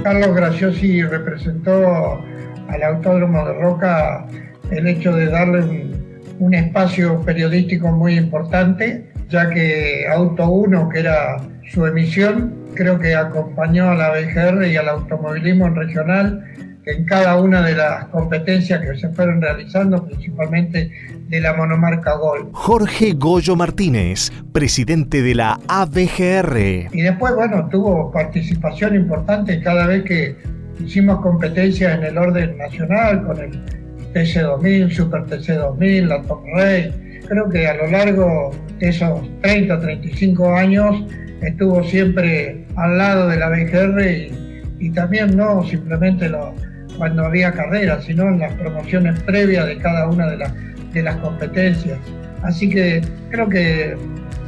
Carlos 0.04 0.36
Graciosi 0.36 1.02
representó 1.02 2.22
al 2.68 2.82
Autódromo 2.82 3.46
de 3.46 3.54
Roca 3.54 4.26
el 4.70 4.86
hecho 4.86 5.16
de 5.16 5.28
darle 5.28 5.90
un, 6.38 6.52
espacio 6.52 7.22
periodístico 7.22 7.88
muy 7.90 8.18
importante, 8.18 9.10
ya 9.30 9.48
que 9.48 10.06
Auto 10.14 10.46
1, 10.46 10.90
que 10.90 11.00
era 11.00 11.38
su 11.72 11.86
emisión, 11.86 12.54
creo 12.74 12.98
que 12.98 13.14
acompañó 13.14 13.90
a 13.90 13.94
la 13.94 14.10
BGR 14.10 14.66
y 14.66 14.76
al 14.76 14.90
automovilismo 14.90 15.68
en 15.68 15.74
regional 15.74 16.44
en 16.86 17.04
cada 17.04 17.40
una 17.40 17.62
de 17.62 17.74
las 17.74 18.06
competencias 18.06 18.80
que 18.80 18.98
se 18.98 19.08
fueron 19.10 19.40
realizando, 19.40 20.04
principalmente 20.04 20.90
de 21.28 21.40
la 21.40 21.54
monomarca 21.54 22.16
Gol. 22.16 22.48
Jorge 22.52 23.12
Goyo 23.12 23.56
Martínez, 23.56 24.30
presidente 24.52 25.22
de 25.22 25.34
la 25.34 25.58
ABGR. 25.68 26.90
Y 26.92 27.02
después, 27.02 27.34
bueno, 27.34 27.68
tuvo 27.70 28.12
participación 28.12 28.94
importante 28.94 29.60
cada 29.62 29.86
vez 29.86 30.04
que 30.04 30.36
hicimos 30.84 31.20
competencias 31.20 31.98
en 31.98 32.04
el 32.04 32.18
orden 32.18 32.58
nacional 32.58 33.24
con 33.24 33.38
el 33.38 33.64
TC2000, 34.12 34.90
Super 34.90 35.24
TC2000, 35.24 36.06
la 36.06 36.22
Top 36.22 36.42
Rey. 36.54 37.20
Creo 37.26 37.48
que 37.48 37.66
a 37.66 37.74
lo 37.74 37.86
largo 37.86 38.50
de 38.78 38.90
esos 38.90 39.20
30, 39.40 39.80
35 39.80 40.54
años 40.54 41.04
estuvo 41.40 41.82
siempre 41.84 42.66
al 42.76 42.98
lado 42.98 43.28
de 43.28 43.38
la 43.38 43.48
BGR 43.48 44.06
y, 44.06 44.62
y 44.78 44.90
también 44.90 45.34
no 45.36 45.64
simplemente 45.64 46.28
lo, 46.28 46.52
cuando 46.98 47.24
había 47.24 47.52
carreras, 47.52 48.04
sino 48.04 48.28
en 48.28 48.38
las 48.38 48.52
promociones 48.54 49.20
previas 49.20 49.66
de 49.66 49.78
cada 49.78 50.08
una 50.08 50.26
de, 50.26 50.46
de 50.92 51.02
las 51.02 51.16
competencias. 51.16 51.98
Así 52.42 52.68
que 52.68 53.02
creo 53.30 53.48
que 53.48 53.96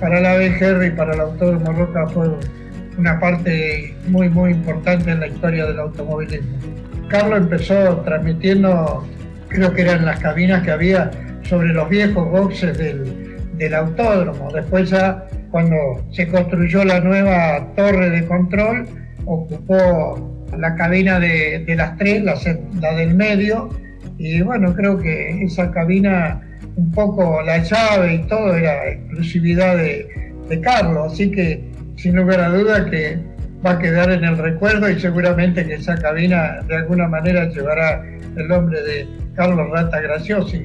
para 0.01 0.21
la 0.21 0.37
BGR 0.37 0.87
y 0.87 0.91
para 0.91 1.15
el 1.15 1.21
Autódromo 1.21 1.73
Roca 1.73 2.07
fue 2.09 2.31
una 2.99 3.19
parte 3.19 3.95
muy, 4.09 4.29
muy 4.29 4.53
importante 4.53 5.11
en 5.11 5.21
la 5.21 5.29
historia 5.29 5.67
del 5.67 5.79
automovilismo. 5.79 6.57
Carlos 7.09 7.39
empezó 7.39 7.97
transmitiendo, 7.99 9.07
creo 9.49 9.73
que 9.73 9.83
eran 9.83 10.05
las 10.05 10.21
cabinas 10.21 10.63
que 10.63 10.71
había 10.71 11.11
sobre 11.43 11.69
los 11.69 11.89
viejos 11.89 12.31
boxes 12.31 12.77
del, 12.77 13.37
del 13.57 13.75
autódromo. 13.75 14.51
Después 14.53 14.91
ya 14.91 15.27
cuando 15.51 15.77
se 16.13 16.27
construyó 16.29 16.85
la 16.85 17.01
nueva 17.01 17.67
torre 17.77 18.11
de 18.11 18.27
control, 18.27 18.87
ocupó 19.25 20.36
la 20.57 20.75
cabina 20.75 21.19
de, 21.19 21.65
las 21.77 21.97
tres, 21.97 22.23
la, 22.23 22.95
del 22.95 23.15
medio, 23.15 23.71
y 24.19 24.41
bueno, 24.41 24.75
creo 24.75 24.99
que 24.99 25.43
esa 25.43 25.71
cabina, 25.71 26.41
un 26.77 26.91
poco 26.93 27.43
la 27.43 27.59
llave 27.59 28.15
y 28.15 28.19
todo 28.27 28.55
era 28.55 28.89
exclusividad 28.89 29.77
de, 29.77 30.33
de 30.49 30.61
Carlos, 30.61 31.13
así 31.13 31.31
que 31.31 31.65
sin 31.97 32.17
lugar 32.17 32.41
a 32.41 32.51
duda 32.51 32.89
que 32.91 33.19
va 33.65 33.73
a 33.73 33.79
quedar 33.79 34.11
en 34.11 34.25
el 34.25 34.39
recuerdo 34.39 34.89
y 34.91 35.01
seguramente 35.01 35.67
que 35.67 35.75
esa 35.75 35.97
cabina 35.97 36.61
de 36.69 36.77
alguna 36.77 37.09
manera 37.09 37.49
llevará 37.49 38.05
el 38.37 38.49
nombre 38.49 38.83
de 38.83 39.09
Carlos 39.35 39.71
Rata 39.71 40.01
Graciosi 40.01 40.65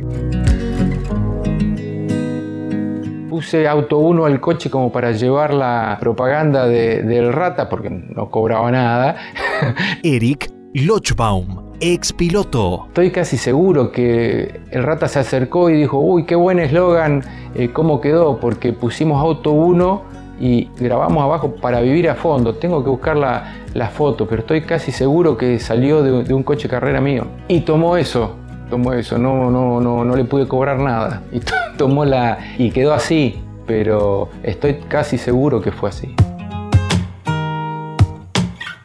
puse 3.32 3.66
Auto 3.66 3.98
1 4.00 4.26
al 4.26 4.42
coche 4.42 4.70
como 4.70 4.92
para 4.92 5.14
llevar 5.14 5.54
la 5.54 5.96
propaganda 6.02 6.68
del 6.68 7.32
Rata 7.32 7.70
porque 7.70 7.90
no 7.90 8.30
cobraba 8.30 8.70
nada. 8.70 9.16
Eric 10.04 10.52
Lochbaum, 10.74 11.72
ex 11.80 12.12
piloto. 12.12 12.88
Estoy 12.88 13.10
casi 13.10 13.38
seguro 13.38 13.90
que 13.90 14.60
el 14.70 14.84
Rata 14.84 15.08
se 15.08 15.20
acercó 15.20 15.70
y 15.70 15.78
dijo, 15.78 15.98
uy, 15.98 16.26
qué 16.26 16.36
buen 16.36 16.60
eslogan, 16.60 17.24
eh, 17.56 17.70
cómo 17.72 18.02
quedó, 18.02 18.38
porque 18.38 18.74
pusimos 18.74 19.22
Auto 19.22 19.52
1 19.52 20.02
y 20.42 20.70
grabamos 20.78 21.24
abajo 21.24 21.56
para 21.56 21.80
vivir 21.80 22.10
a 22.10 22.16
fondo. 22.16 22.56
Tengo 22.56 22.84
que 22.84 22.90
buscar 22.90 23.16
la, 23.16 23.90
foto, 23.94 24.28
pero 24.28 24.42
estoy 24.42 24.64
casi 24.64 24.92
seguro 24.92 25.38
que 25.38 25.58
salió 25.58 26.04
de, 26.04 26.26
de 26.26 26.34
un 26.34 26.44
coche 26.44 26.68
carrera 26.68 27.00
mío. 27.00 27.28
Y 27.48 27.62
tomó 27.62 27.96
eso, 27.96 28.36
tomó 28.70 28.92
eso, 28.92 29.18
no, 29.18 29.50
no, 29.50 29.80
no, 29.80 30.04
no 30.04 30.16
le 30.18 30.26
pude 30.26 30.50
cobrar 30.50 30.80
nada. 30.80 31.22
Y 31.32 31.40
tomó 31.78 32.06
la. 32.06 32.38
y 32.58 32.72
quedó 32.72 32.94
así, 32.94 33.42
pero 33.66 34.30
estoy 34.44 34.76
casi 34.88 35.18
seguro 35.18 35.62
que 35.62 35.72
fue 35.72 35.90
así. 35.90 36.16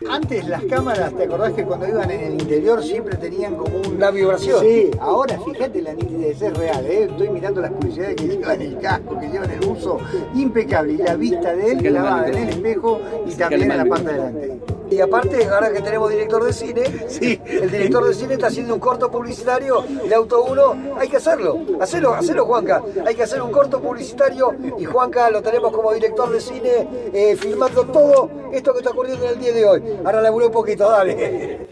Antes 0.09 0.49
las 0.49 0.62
cámaras, 0.64 1.12
¿te 1.14 1.25
acordás 1.25 1.52
que 1.52 1.64
cuando 1.64 1.88
iban 1.88 2.11
en 2.11 2.21
el 2.21 2.33
interior 2.35 2.83
siempre 2.83 3.16
tenían 3.16 3.55
como 3.57 3.76
una 3.81 4.11
vibración? 4.11 4.61
Sí, 4.61 4.90
ahora 5.00 5.38
fíjate 5.40 5.83
la 5.83 5.95
nitidez, 5.95 6.40
es 6.40 6.57
real, 6.57 6.87
¿eh? 6.87 7.09
estoy 7.11 7.28
mirando 7.28 7.61
las 7.61 7.73
publicidades 7.73 8.16
que 8.16 8.28
llevan 8.28 8.62
el 8.62 8.78
casco, 8.78 9.19
que 9.19 9.28
llevan 9.28 9.50
el 9.50 9.64
uso 9.69 9.99
impecable 10.35 10.95
y 10.95 10.97
la 10.99 11.16
vista 11.16 11.55
de 11.55 11.73
él 11.73 11.78
clavada 11.78 12.28
en 12.28 12.35
el 12.37 12.49
espejo 12.49 13.00
y 13.26 13.35
también 13.35 13.71
en 13.71 13.76
la 13.76 13.85
parte 13.85 14.07
de 14.07 14.12
delante. 14.14 14.61
Y 14.90 15.00
aparte, 15.00 15.45
ahora 15.47 15.73
que 15.73 15.81
tenemos 15.81 16.11
director 16.11 16.45
de 16.45 16.52
cine, 16.52 16.85
sí, 17.09 17.40
el 17.45 17.71
director 17.71 18.07
de 18.07 18.14
cine 18.14 18.35
está 18.35 18.47
haciendo 18.47 18.75
un 18.75 18.81
corto 18.81 19.11
publicitario, 19.11 19.85
el 20.05 20.12
auto 20.12 20.45
1, 20.45 20.97
hay 20.99 21.09
que 21.09 21.16
hacerlo, 21.16 21.59
hacelo, 21.81 22.14
hacelo 22.14 22.45
Juanca, 22.45 22.83
hay 23.05 23.14
que 23.14 23.25
hacer 23.25 23.43
un 23.43 23.50
corto 23.50 23.81
publicitario 23.81 24.55
y 24.78 24.85
Juanca 24.85 25.28
lo 25.31 25.43
tenemos 25.43 25.73
como 25.73 25.93
director 25.93 26.31
de 26.31 26.40
cine, 26.40 26.88
eh, 27.12 27.37
filmando 27.37 27.85
todo 27.87 28.31
esto 28.52 28.73
que 28.73 28.78
está 28.78 28.90
ocurriendo 28.90 29.25
en 29.26 29.33
el 29.33 29.40
día 29.40 29.52
de 29.52 29.64
hoy. 29.64 29.83
Ahora 30.05 30.21
laburé 30.21 30.47
un 30.47 30.52
poquito, 30.52 30.88
dale. 30.88 31.69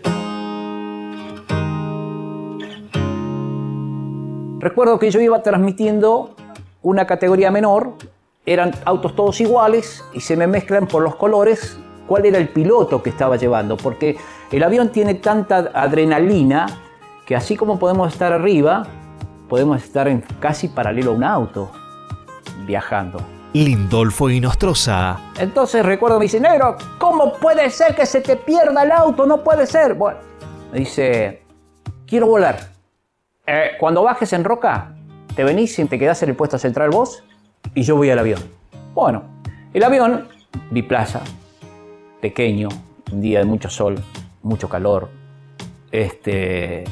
Recuerdo 4.58 4.98
que 4.98 5.10
yo 5.10 5.20
iba 5.20 5.40
transmitiendo 5.42 6.34
una 6.82 7.06
categoría 7.06 7.50
menor, 7.50 7.92
eran 8.44 8.72
autos 8.84 9.14
todos 9.14 9.40
iguales 9.40 10.04
y 10.12 10.20
se 10.20 10.36
me 10.36 10.46
mezclan 10.46 10.88
por 10.88 11.02
los 11.02 11.14
colores 11.16 11.78
cuál 12.06 12.26
era 12.26 12.38
el 12.38 12.48
piloto 12.48 13.02
que 13.02 13.10
estaba 13.10 13.36
llevando, 13.36 13.76
porque 13.76 14.16
el 14.50 14.62
avión 14.62 14.90
tiene 14.90 15.14
tanta 15.14 15.70
adrenalina 15.74 16.66
que 17.26 17.34
así 17.34 17.56
como 17.56 17.78
podemos 17.78 18.12
estar 18.12 18.32
arriba, 18.32 18.86
podemos 19.48 19.82
estar 19.82 20.08
en 20.08 20.22
casi 20.40 20.68
paralelo 20.68 21.12
a 21.12 21.14
un 21.14 21.24
auto 21.24 21.70
viajando. 22.66 23.20
Lindolfo 23.54 24.30
y 24.30 24.40
Nostroza. 24.40 25.16
Entonces 25.38 25.86
recuerdo, 25.86 26.18
me 26.18 26.24
dice, 26.24 26.40
negro, 26.40 26.76
¿cómo 26.98 27.34
puede 27.34 27.70
ser 27.70 27.94
que 27.94 28.04
se 28.04 28.20
te 28.20 28.36
pierda 28.36 28.82
el 28.82 28.90
auto? 28.90 29.26
No 29.26 29.44
puede 29.44 29.66
ser. 29.66 29.94
Bueno, 29.94 30.18
me 30.72 30.80
dice, 30.80 31.42
quiero 32.06 32.26
volar. 32.26 32.58
Eh, 33.46 33.72
cuando 33.78 34.02
bajes 34.02 34.32
en 34.32 34.42
roca, 34.42 34.94
te 35.36 35.44
venís 35.44 35.78
y 35.78 35.84
te 35.84 35.98
quedás 35.98 36.22
en 36.24 36.30
el 36.30 36.36
puesto 36.36 36.58
central 36.58 36.90
vos 36.90 37.22
y 37.74 37.82
yo 37.82 37.96
voy 37.96 38.10
al 38.10 38.18
avión. 38.18 38.40
Bueno, 38.92 39.22
el 39.72 39.84
avión, 39.84 40.28
biplaza, 40.70 41.20
pequeño, 42.24 42.70
un 43.12 43.20
día 43.20 43.40
de 43.40 43.44
mucho 43.44 43.68
sol, 43.68 44.02
mucho 44.42 44.66
calor, 44.66 45.10
este, 45.92 46.84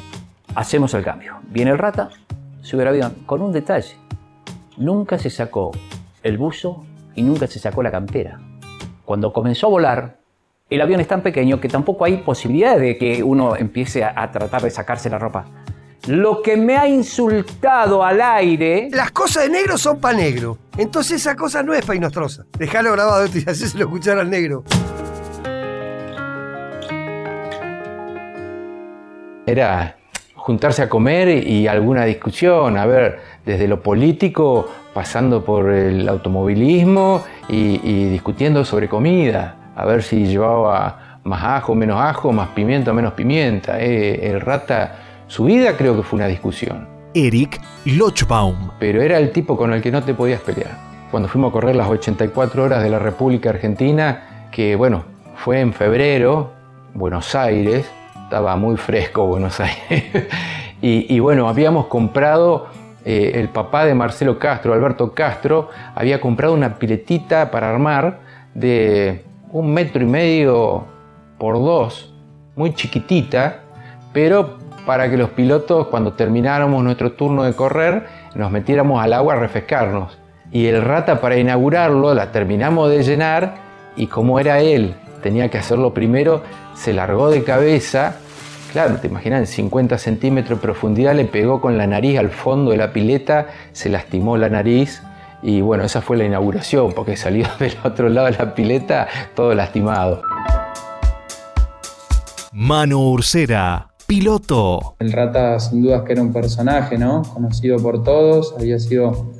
hacemos 0.53 0.93
el 0.93 1.03
cambio. 1.03 1.39
Viene 1.49 1.71
el 1.71 1.79
rata, 1.79 2.09
sube 2.61 2.83
el 2.83 2.89
avión, 2.89 3.15
con 3.25 3.41
un 3.41 3.51
detalle. 3.51 3.95
Nunca 4.77 5.17
se 5.17 5.31
sacó 5.31 5.71
el 6.21 6.37
buzo 6.37 6.85
y 7.15 7.23
nunca 7.23 7.47
se 7.47 7.57
sacó 7.57 7.81
la 7.81 7.89
campera. 7.89 8.39
Cuando 9.05 9.33
comenzó 9.33 9.65
a 9.65 9.69
volar, 9.71 10.17
el 10.69 10.79
avión 10.79 10.99
es 10.99 11.07
tan 11.07 11.23
pequeño 11.23 11.59
que 11.59 11.67
tampoco 11.67 12.05
hay 12.05 12.17
posibilidad 12.17 12.77
de 12.77 12.99
que 12.99 13.23
uno 13.23 13.55
empiece 13.55 14.03
a, 14.03 14.29
tratar 14.29 14.61
de 14.61 14.69
sacarse 14.69 15.09
la 15.09 15.17
ropa. 15.17 15.45
Lo 16.05 16.43
que 16.43 16.57
me 16.57 16.77
ha 16.77 16.87
insultado 16.87 18.03
al 18.03 18.21
aire. 18.21 18.89
Las 18.91 19.09
cosas 19.09 19.45
de 19.45 19.49
negro 19.49 19.79
son 19.79 19.99
para 19.99 20.15
negro. 20.15 20.59
Entonces 20.77 21.21
esa 21.21 21.35
cosa 21.35 21.63
no 21.63 21.73
es 21.73 21.83
para 21.83 21.97
Inostrosa. 21.97 22.45
Dejalo 22.59 22.91
grabado 22.91 23.25
y 23.25 23.43
así 23.49 23.67
se 23.67 23.79
lo 23.79 23.85
escuchar 23.85 24.19
al 24.19 24.29
negro. 24.29 24.63
Era 29.53 29.97
juntarse 30.33 30.81
a 30.81 30.89
comer 30.89 31.47
y 31.47 31.67
alguna 31.67 32.05
discusión, 32.05 32.75
a 32.75 32.87
ver, 32.87 33.19
desde 33.45 33.67
lo 33.67 33.83
político, 33.83 34.67
pasando 34.95 35.45
por 35.45 35.69
el 35.69 36.09
automovilismo 36.09 37.23
y, 37.47 38.09
discutiendo 38.09 38.65
sobre 38.65 38.89
comida, 38.89 39.71
a 39.75 39.85
ver 39.85 40.01
si 40.01 40.25
llevaba 40.25 41.19
más 41.23 41.43
ajo, 41.43 41.75
menos 41.75 42.01
ajo, 42.01 42.31
más 42.31 42.49
pimienta, 42.49 42.93
menos 42.93 43.13
pimienta. 43.13 43.79
Eh, 43.79 44.31
el 44.31 44.41
rata, 44.41 44.95
su 45.27 45.43
vida 45.43 45.77
creo 45.77 45.95
que 45.95 46.01
fue 46.01 46.17
una 46.17 46.27
discusión. 46.27 46.87
Eric 47.13 47.61
Lochbaum. 47.85 48.71
Pero 48.79 49.03
era 49.03 49.19
el 49.19 49.29
tipo 49.29 49.55
con 49.55 49.71
el 49.71 49.83
que 49.83 49.91
no 49.91 50.01
te 50.01 50.15
podías 50.15 50.41
pelear. 50.41 50.79
Cuando 51.11 51.29
fuimos 51.29 51.51
a 51.51 51.53
correr 51.53 51.75
las 51.75 51.87
84 51.87 52.63
horas 52.63 52.81
de 52.81 52.89
la 52.89 52.97
República 52.97 53.51
Argentina, 53.51 54.47
que 54.51 54.75
bueno, 54.75 55.03
fue 55.35 55.59
en 55.59 55.73
febrero, 55.73 56.49
Buenos 56.95 57.35
Aires, 57.35 57.85
estaba 58.23 58.55
muy 58.55 58.77
fresco 58.77 59.25
Buenos 59.27 59.59
Aires. 59.59 60.27
y, 60.81 61.19
bueno, 61.19 61.47
habíamos 61.47 61.85
comprado, 61.87 62.67
eh, 63.05 63.31
el 63.35 63.49
papá 63.49 63.85
de 63.85 63.93
Marcelo 63.93 64.39
Castro, 64.39 64.73
Alberto 64.73 65.13
Castro, 65.13 65.69
había 65.95 66.19
comprado 66.19 66.53
una 66.53 66.75
piletita 66.75 67.51
para 67.51 67.69
armar 67.69 68.19
de 68.53 69.23
un 69.51 69.73
metro 69.73 70.01
y 70.01 70.07
medio 70.07 70.85
por 71.37 71.55
dos, 71.55 72.13
muy 72.55 72.73
chiquitita, 72.73 73.59
pero 74.13 74.57
para 74.85 75.09
que 75.09 75.17
los 75.17 75.29
pilotos 75.29 75.87
cuando 75.87 76.13
termináramos 76.13 76.83
nuestro 76.83 77.13
turno 77.13 77.43
de 77.43 77.53
correr 77.53 78.07
nos 78.35 78.51
metiéramos 78.51 79.01
al 79.01 79.13
agua 79.13 79.33
a 79.33 79.37
refrescarnos. 79.37 80.17
Y 80.51 80.67
el 80.67 80.81
rata 80.81 81.19
para 81.19 81.37
inaugurarlo 81.37 82.13
la 82.13 82.31
terminamos 82.31 82.89
de 82.89 83.03
llenar 83.03 83.55
y 83.95 84.07
como 84.07 84.39
era 84.39 84.59
él, 84.59 84.95
tenía 85.23 85.49
que 85.49 85.57
hacerlo 85.57 85.95
primero, 85.95 86.43
se 86.75 86.93
largó 86.93 87.31
de 87.31 87.43
cabeza 87.43 88.19
Claro, 88.73 88.95
te 88.97 89.05
imaginas, 89.05 89.39
en 89.39 89.45
50 89.45 89.99
centímetros 89.99 90.57
de 90.57 90.63
profundidad 90.63 91.13
le 91.13 91.25
pegó 91.25 91.61
con 91.61 91.77
la 91.77 91.85
nariz 91.85 92.17
al 92.17 92.31
fondo 92.31 92.71
de 92.71 92.77
la 92.77 92.91
pileta, 92.91 93.49
se 93.71 93.87
lastimó 93.87 94.35
la 94.35 94.49
nariz 94.49 95.03
Y 95.43 95.61
bueno, 95.61 95.83
esa 95.83 96.01
fue 96.01 96.17
la 96.17 96.25
inauguración, 96.25 96.91
porque 96.91 97.15
salió 97.15 97.45
del 97.59 97.73
otro 97.83 98.09
lado 98.09 98.31
de 98.31 98.33
la 98.33 98.55
pileta 98.55 99.07
todo 99.35 99.53
lastimado. 99.53 100.23
Manu 102.51 103.11
Ursera, 103.11 103.89
piloto. 104.07 104.95
El 104.97 105.11
Rata 105.11 105.59
sin 105.59 105.83
dudas 105.83 106.01
que 106.01 106.13
era 106.13 106.23
un 106.23 106.33
personaje, 106.33 106.97
¿no? 106.97 107.21
Conocido 107.21 107.77
por 107.77 108.03
todos, 108.03 108.55
había 108.57 108.79
sido 108.79 109.33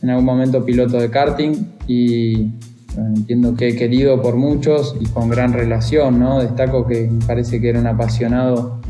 en 0.00 0.10
algún 0.10 0.24
momento 0.24 0.64
piloto 0.64 0.96
de 0.96 1.10
karting 1.10 1.54
y 1.88 2.52
entiendo 2.96 3.54
que 3.54 3.76
querido 3.76 4.20
por 4.20 4.36
muchos 4.36 4.96
y 5.00 5.06
con 5.06 5.28
gran 5.28 5.52
relación, 5.52 6.18
¿no? 6.18 6.40
Destaco 6.40 6.86
que 6.86 7.08
me 7.08 7.24
parece 7.24 7.60
que 7.60 7.70
era 7.70 7.80
un 7.80 7.86
apasionado 7.86 8.80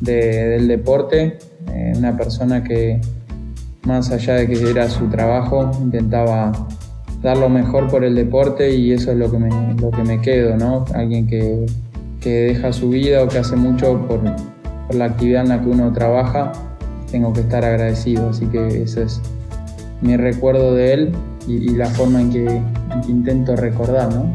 del 0.00 0.68
deporte, 0.68 1.38
eh, 1.72 1.92
una 1.96 2.16
persona 2.16 2.62
que 2.62 3.00
más 3.84 4.10
allá 4.10 4.34
de 4.34 4.46
que 4.46 4.70
era 4.70 4.88
su 4.88 5.08
trabajo, 5.08 5.70
intentaba 5.80 6.52
dar 7.22 7.36
lo 7.36 7.48
mejor 7.48 7.88
por 7.88 8.04
el 8.04 8.14
deporte 8.14 8.74
y 8.74 8.92
eso 8.92 9.10
es 9.10 9.16
lo 9.16 9.30
que 9.30 9.38
me, 9.38 9.74
lo 9.74 9.90
que 9.90 10.04
me 10.04 10.20
quedo, 10.20 10.56
¿no? 10.56 10.84
Alguien 10.94 11.26
que, 11.26 11.66
que 12.20 12.30
deja 12.30 12.72
su 12.72 12.90
vida 12.90 13.24
o 13.24 13.28
que 13.28 13.38
hace 13.38 13.56
mucho 13.56 14.06
por, 14.06 14.20
por, 14.86 14.94
la 14.94 15.06
actividad 15.06 15.42
en 15.42 15.48
la 15.48 15.60
que 15.60 15.68
uno 15.68 15.92
trabaja, 15.92 16.52
tengo 17.10 17.32
que 17.32 17.40
estar 17.40 17.64
agradecido, 17.64 18.28
así 18.28 18.46
que 18.46 18.82
ese 18.82 19.02
es 19.02 19.20
mi 20.00 20.16
recuerdo 20.16 20.74
de 20.74 20.92
él 20.92 21.12
y, 21.46 21.54
y 21.54 21.76
la 21.76 21.86
forma 21.86 22.20
en 22.20 22.30
que 22.30 22.62
intento 23.08 23.56
recordar, 23.56 24.12
¿no? 24.12 24.26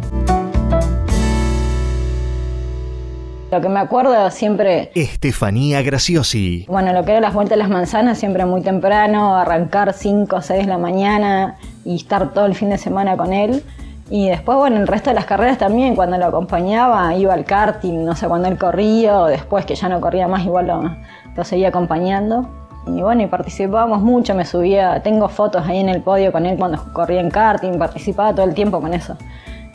Lo 3.51 3.62
que 3.62 3.69
me 3.69 3.79
acuerdo 3.79 4.31
siempre, 4.31 4.91
Estefanía 4.95 5.83
Graciosi. 5.83 6.65
bueno, 6.67 6.91
lo 6.91 7.05
que 7.05 7.12
era 7.12 7.22
las 7.22 7.36
vueltas 7.36 7.51
de 7.51 7.57
las 7.57 7.69
manzanas, 7.69 8.17
siempre 8.17 8.45
muy 8.45 8.62
temprano, 8.62 9.36
arrancar 9.38 9.93
5 9.93 10.36
o 10.36 10.41
6 10.41 10.62
de 10.63 10.67
la 10.67 10.79
mañana 10.79 11.57
y 11.86 11.98
estar 11.98 12.33
todo 12.33 12.48
el 12.48 12.55
fin 12.55 12.72
de 12.72 12.79
semana 12.79 13.15
con 13.15 13.31
él. 13.31 13.63
Y 14.10 14.27
después, 14.27 14.57
bueno, 14.57 14.77
el 14.77 14.88
resto 14.88 15.12
de 15.12 15.15
las 15.15 15.25
carreras 15.25 15.60
también, 15.60 15.95
cuando 15.95 16.17
lo 16.17 16.25
acompañaba, 16.25 17.15
iba 17.15 17.33
al 17.33 17.45
karting, 17.45 18.03
no 18.03 18.15
sé, 18.15 18.27
cuando 18.27 18.48
él 18.48 18.57
corría 18.57 19.19
o 19.19 19.25
después 19.27 19.65
que 19.65 19.75
ya 19.75 19.88
no 19.88 20.01
corría 20.01 20.27
más, 20.27 20.43
igual 20.45 20.67
lo, 20.67 20.95
lo 21.36 21.43
seguía 21.43 21.67
acompañando. 21.67 22.50
Y 22.85 23.01
bueno, 23.01 23.23
y 23.23 23.27
participábamos 23.27 24.01
mucho, 24.01 24.35
me 24.35 24.45
subía, 24.45 25.01
tengo 25.01 25.29
fotos 25.29 25.65
ahí 25.65 25.79
en 25.79 25.89
el 25.89 26.01
podio 26.01 26.31
con 26.31 26.45
él 26.45 26.57
cuando 26.57 26.83
corría 26.91 27.21
en 27.21 27.29
karting, 27.29 27.77
participaba 27.77 28.33
todo 28.33 28.45
el 28.45 28.53
tiempo 28.53 28.81
con 28.81 28.93
eso. 28.93 29.17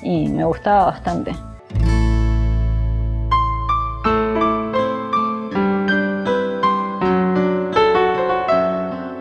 Y 0.03 0.29
me 0.29 0.45
gustaba 0.45 0.87
bastante. 0.87 1.33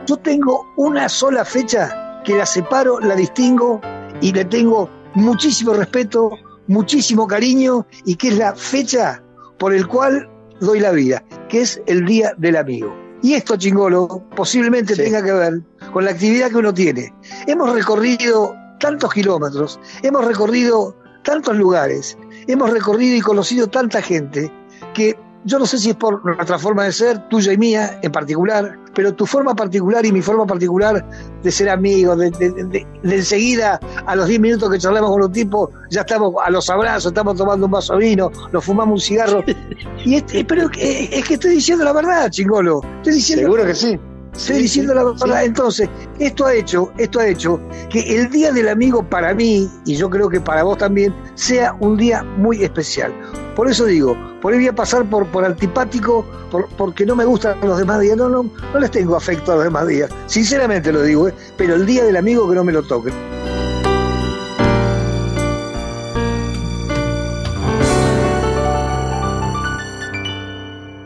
Yo 0.06 0.18
tengo 0.18 0.66
una 0.76 1.08
sola 1.08 1.46
fecha 1.46 2.22
que 2.24 2.36
la 2.36 2.46
separo, 2.46 3.00
la 3.00 3.16
distingo 3.16 3.80
y 4.22 4.34
le 4.34 4.44
tengo 4.46 4.90
muchísimo 5.14 5.74
respeto, 5.74 6.32
muchísimo 6.68 7.26
cariño 7.26 7.86
y 8.06 8.16
que 8.16 8.28
es 8.30 8.38
la 8.38 8.54
fecha 8.54 9.24
por 9.58 9.74
el 9.74 9.88
cual 9.88 10.30
doy 10.60 10.82
la 10.82 10.92
vida, 10.92 11.24
que 11.48 11.62
es 11.62 11.82
el 11.88 12.06
Día 12.06 12.34
del 12.38 12.58
Amigo. 12.58 13.07
Y 13.22 13.34
esto, 13.34 13.58
chingolo, 13.58 14.24
posiblemente 14.36 14.96
tenga 14.96 15.24
que 15.24 15.34
ver 15.34 15.62
con 15.92 16.06
la 16.06 16.12
actividad 16.12 16.50
que 16.50 16.58
uno 16.58 16.74
tiene. 16.74 17.14
Hemos 17.48 17.74
recorrido 17.74 18.56
tantos 18.80 19.14
kilómetros, 19.14 19.80
hemos 20.04 20.26
recorrido 20.26 20.96
tantos 21.24 21.58
lugares, 21.58 22.18
hemos 22.48 22.70
recorrido 22.70 23.16
y 23.16 23.22
conocido 23.22 23.68
tanta 23.68 24.02
gente 24.02 24.52
que 24.94 25.18
yo 25.46 25.60
no 25.60 25.66
sé 25.66 25.78
si 25.78 25.92
es 25.92 25.96
por 25.96 26.24
nuestra 26.26 26.60
forma 26.60 26.84
de 26.84 26.92
ser, 26.92 27.30
tuya 27.30 27.54
y 27.54 27.58
mía 27.58 28.00
en 28.02 28.12
particular, 28.12 28.78
pero 28.94 29.14
tu 29.14 29.26
forma 29.26 29.56
particular 29.56 30.06
y 30.06 30.12
mi 30.12 30.22
forma 30.22 30.46
particular 30.46 31.06
de 31.42 31.52
ser 31.52 31.70
amigos, 31.70 32.18
de, 32.18 32.32
de- 32.32 32.52
de- 32.52 32.88
de 33.04 33.16
enseguida 33.16 33.80
a 34.06 34.16
los 34.16 34.28
10 34.28 34.40
minutos 34.42 34.70
que 34.72 34.78
charlamos 34.80 35.10
con 35.12 35.24
un 35.24 35.32
tipo, 35.32 35.70
ya 35.90 36.02
estamos 36.02 36.34
a 36.44 36.50
los 36.50 36.70
abrazos, 36.70 37.12
estamos 37.12 37.36
tomando 37.38 37.66
un 37.68 37.72
vaso 37.72 37.94
de 37.94 38.00
vino, 38.00 38.32
nos 38.52 38.64
fumamos 38.66 38.94
un 38.96 39.02
cigarro. 39.02 39.44
Y 40.06 40.16
este, 40.16 40.44
pero 40.46 40.70
que- 40.70 41.10
es 41.12 41.26
que 41.26 41.34
estoy 41.36 41.52
diciendo 41.56 41.84
la 41.86 41.94
verdad, 41.94 42.30
chingolo. 42.30 42.82
Estoy 42.98 43.14
diciendo, 43.14 43.44
Seguro 43.46 43.66
que 43.66 43.76
sí. 43.76 44.00
Estoy 44.36 44.60
diciendo 44.64 44.94
la 44.94 45.04
verdad. 45.04 45.44
Entonces, 45.46 45.90
esto 46.20 46.46
ha 46.46 46.54
hecho, 46.54 46.92
esto 46.98 47.20
ha 47.20 47.28
hecho 47.28 47.60
que 47.90 48.00
el 48.20 48.30
Día 48.30 48.52
del 48.52 48.70
Amigo 48.70 49.04
para 49.04 49.34
mí, 49.34 49.68
y 49.86 49.96
yo 49.96 50.10
creo 50.10 50.30
que 50.30 50.40
para 50.40 50.64
vos 50.64 50.78
también, 50.78 51.14
sea 51.36 51.76
un 51.80 51.98
día 51.98 52.24
muy 52.24 52.64
especial. 52.64 53.12
Por 53.56 53.68
eso 53.68 53.86
digo, 53.86 54.16
por 54.42 54.54
ahí 54.54 54.60
voy 54.60 54.68
a 54.68 54.76
pasar 54.76 55.04
por, 55.10 55.26
por 55.28 55.44
antipático, 55.44 56.24
por- 56.52 56.68
porque 56.78 57.06
no 57.06 57.16
me 57.16 57.26
gustan 57.26 57.58
los 57.62 57.80
demás 57.80 58.00
días. 58.02 58.16
No, 58.16 58.30
no, 58.30 58.44
no 58.74 58.80
les 58.80 58.92
tengo 58.92 59.16
afecto 59.16 59.54
a 59.54 59.56
los 59.56 59.64
demás 59.64 59.88
días. 59.88 60.10
Sinceramente 60.28 60.92
lo 60.92 61.02
digo, 61.02 61.28
¿eh? 61.30 61.34
pero 61.58 61.74
el 61.74 61.86
Día 61.88 62.04
del 62.06 62.18
Amigo 62.18 62.48
que 62.48 62.56
no 62.56 62.64
me 62.64 62.72
lo 62.74 62.84
toquen. 62.84 63.14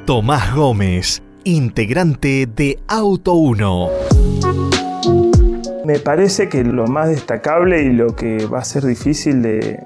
Tomás 0.06 0.54
Gómez, 0.54 1.22
integrante 1.44 2.48
de 2.48 2.80
Auto 2.88 3.34
1. 3.34 3.90
Me 5.86 6.00
parece 6.00 6.48
que 6.50 6.64
lo 6.64 6.88
más 6.88 7.10
destacable 7.10 7.82
y 7.84 7.92
lo 7.92 8.16
que 8.16 8.46
va 8.46 8.60
a 8.60 8.64
ser 8.64 8.86
difícil 8.86 9.42
de, 9.42 9.84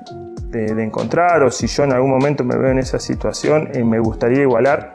encontrar, 0.53 1.43
o 1.43 1.51
si 1.51 1.67
yo 1.67 1.83
en 1.83 1.93
algún 1.93 2.09
momento 2.09 2.43
me 2.43 2.57
veo 2.57 2.71
en 2.71 2.79
esa 2.79 2.99
situación 2.99 3.69
y 3.73 3.83
me 3.83 3.99
gustaría 3.99 4.41
igualar, 4.41 4.93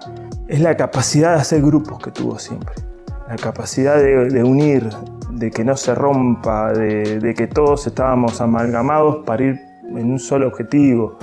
es 0.48 0.60
la 0.60 0.76
capacidad 0.76 1.34
de 1.34 1.40
hacer 1.40 1.62
grupos 1.62 2.02
que 2.02 2.10
tuvo 2.10 2.38
siempre. 2.38 2.74
La 3.28 3.36
capacidad 3.36 3.96
de, 3.96 4.30
de 4.30 4.42
unir, 4.42 4.88
de 5.30 5.50
que 5.50 5.64
no 5.64 5.76
se 5.76 5.94
rompa, 5.94 6.72
de, 6.72 7.20
de 7.20 7.34
que 7.34 7.46
todos 7.46 7.86
estábamos 7.86 8.40
amalgamados 8.40 9.24
para 9.24 9.44
ir 9.44 9.60
en 9.82 10.12
un 10.12 10.18
solo 10.18 10.48
objetivo. 10.48 11.18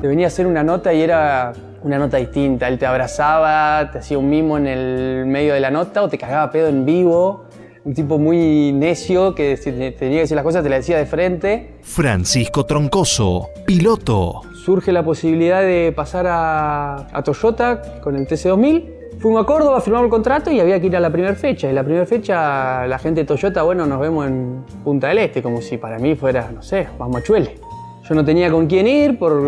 Te 0.00 0.06
venía 0.06 0.26
a 0.26 0.28
hacer 0.28 0.46
una 0.46 0.62
nota 0.62 0.94
y 0.94 1.02
era 1.02 1.52
una 1.82 1.98
nota 1.98 2.16
distinta. 2.16 2.68
Él 2.68 2.78
te 2.78 2.86
abrazaba, 2.86 3.90
te 3.92 3.98
hacía 3.98 4.18
un 4.18 4.30
mimo 4.30 4.56
en 4.56 4.66
el 4.66 5.26
medio 5.26 5.52
de 5.52 5.60
la 5.60 5.70
nota 5.70 6.02
o 6.02 6.08
te 6.08 6.16
cagaba 6.16 6.50
pedo 6.50 6.68
en 6.68 6.86
vivo. 6.86 7.44
Un 7.84 7.92
tipo 7.92 8.18
muy 8.18 8.72
necio 8.72 9.34
que 9.34 9.58
si 9.58 9.72
te 9.72 9.92
tenía 9.92 10.16
que 10.16 10.20
decir 10.22 10.36
las 10.36 10.44
cosas 10.44 10.62
te 10.62 10.70
las 10.70 10.80
decía 10.80 10.96
de 10.96 11.04
frente. 11.04 11.74
Francisco 11.82 12.64
Troncoso, 12.64 13.50
piloto. 13.66 14.40
Surge 14.64 14.90
la 14.90 15.02
posibilidad 15.02 15.60
de 15.60 15.92
pasar 15.94 16.26
a, 16.26 17.06
a 17.12 17.22
Toyota 17.22 18.00
con 18.02 18.16
el 18.16 18.26
TC2000. 18.26 19.18
Fuimos 19.18 19.42
a 19.42 19.44
Córdoba, 19.44 19.82
firmamos 19.82 20.06
el 20.06 20.10
contrato 20.10 20.50
y 20.50 20.60
había 20.60 20.80
que 20.80 20.86
ir 20.86 20.96
a 20.96 21.00
la 21.00 21.10
primera 21.10 21.34
fecha. 21.34 21.70
Y 21.70 21.74
la 21.74 21.84
primera 21.84 22.06
fecha 22.06 22.86
la 22.86 22.98
gente 22.98 23.20
de 23.20 23.26
Toyota, 23.26 23.62
bueno, 23.64 23.84
nos 23.84 24.00
vemos 24.00 24.26
en 24.26 24.64
Punta 24.82 25.08
del 25.08 25.18
Este, 25.18 25.42
como 25.42 25.60
si 25.60 25.76
para 25.76 25.98
mí 25.98 26.14
fuera, 26.14 26.50
no 26.54 26.62
sé, 26.62 26.88
vamos 26.98 27.16
a 27.20 27.22
Chuele. 27.22 27.69
Yo 28.10 28.16
no 28.16 28.24
tenía 28.24 28.50
con 28.50 28.66
quién 28.66 28.88
ir, 28.88 29.20
por, 29.20 29.40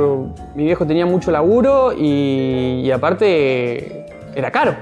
mi 0.55 0.63
viejo 0.63 0.87
tenía 0.87 1.05
mucho 1.05 1.33
laburo 1.33 1.93
y, 1.93 2.89
aparte 2.93 4.07
era 4.37 4.53
caro. 4.53 4.77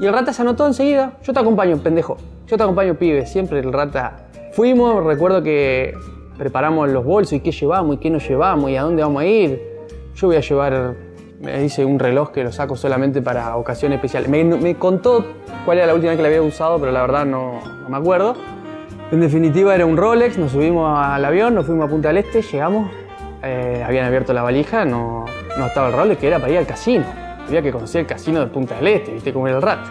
Y 0.00 0.06
el 0.06 0.12
rata 0.12 0.32
se 0.32 0.42
anotó 0.42 0.66
enseguida. 0.66 1.12
Yo 1.22 1.32
te 1.32 1.38
acompaño, 1.38 1.76
pendejo. 1.76 2.16
Yo 2.48 2.56
te 2.56 2.62
acompaño, 2.64 2.96
pibe. 2.96 3.24
Siempre 3.24 3.60
el 3.60 3.72
rata. 3.72 4.26
Fuimos, 4.50 5.04
recuerdo 5.04 5.44
que 5.44 5.94
preparamos 6.36 6.90
los 6.90 7.04
bolsos 7.04 7.34
y 7.34 7.40
qué 7.40 7.52
llevamos 7.52 7.94
y 7.94 7.98
qué 7.98 8.10
no 8.10 8.18
llevamos 8.18 8.68
y 8.72 8.76
a 8.76 8.82
dónde 8.82 9.04
vamos 9.04 9.22
a 9.22 9.26
ir. 9.26 9.62
Yo 10.16 10.26
voy 10.26 10.36
a 10.36 10.40
llevar, 10.40 10.96
me 11.40 11.60
dice 11.60 11.84
un 11.84 12.00
reloj 12.00 12.32
que 12.32 12.42
lo 12.42 12.50
saco 12.50 12.74
solamente 12.74 13.22
para 13.22 13.56
ocasiones 13.56 13.98
especiales. 13.98 14.28
Me, 14.28 14.42
me 14.42 14.74
contó 14.74 15.24
cuál 15.64 15.78
era 15.78 15.86
la 15.86 15.94
última 15.94 16.10
vez 16.10 16.16
que 16.16 16.22
la 16.22 16.28
había 16.30 16.42
usado, 16.42 16.80
pero 16.80 16.90
la 16.90 17.02
verdad 17.02 17.24
no, 17.24 17.60
no 17.80 17.88
me 17.88 17.96
acuerdo. 17.96 18.34
En 19.12 19.20
definitiva 19.20 19.72
era 19.72 19.86
un 19.86 19.96
Rolex, 19.96 20.36
nos 20.36 20.50
subimos 20.50 20.98
al 20.98 21.24
avión, 21.24 21.54
nos 21.54 21.66
fuimos 21.66 21.86
a 21.86 21.88
Punta 21.88 22.08
del 22.08 22.16
Este, 22.16 22.42
llegamos, 22.42 22.90
eh, 23.44 23.82
habían 23.86 24.06
abierto 24.06 24.32
la 24.32 24.42
valija, 24.42 24.84
no, 24.84 25.24
no 25.58 25.66
estaba 25.66 25.88
el 25.88 25.94
Rolex, 25.94 26.20
que 26.20 26.26
era 26.26 26.38
para 26.38 26.52
ir 26.52 26.58
al 26.58 26.66
casino. 26.66 27.04
Había 27.46 27.62
que 27.62 27.72
conocer 27.72 28.02
el 28.02 28.06
casino 28.06 28.40
de 28.40 28.46
Punta 28.46 28.76
del 28.76 28.88
Este, 28.88 29.12
viste 29.12 29.32
cómo 29.32 29.46
era 29.46 29.56
el 29.56 29.62
rato. 29.62 29.90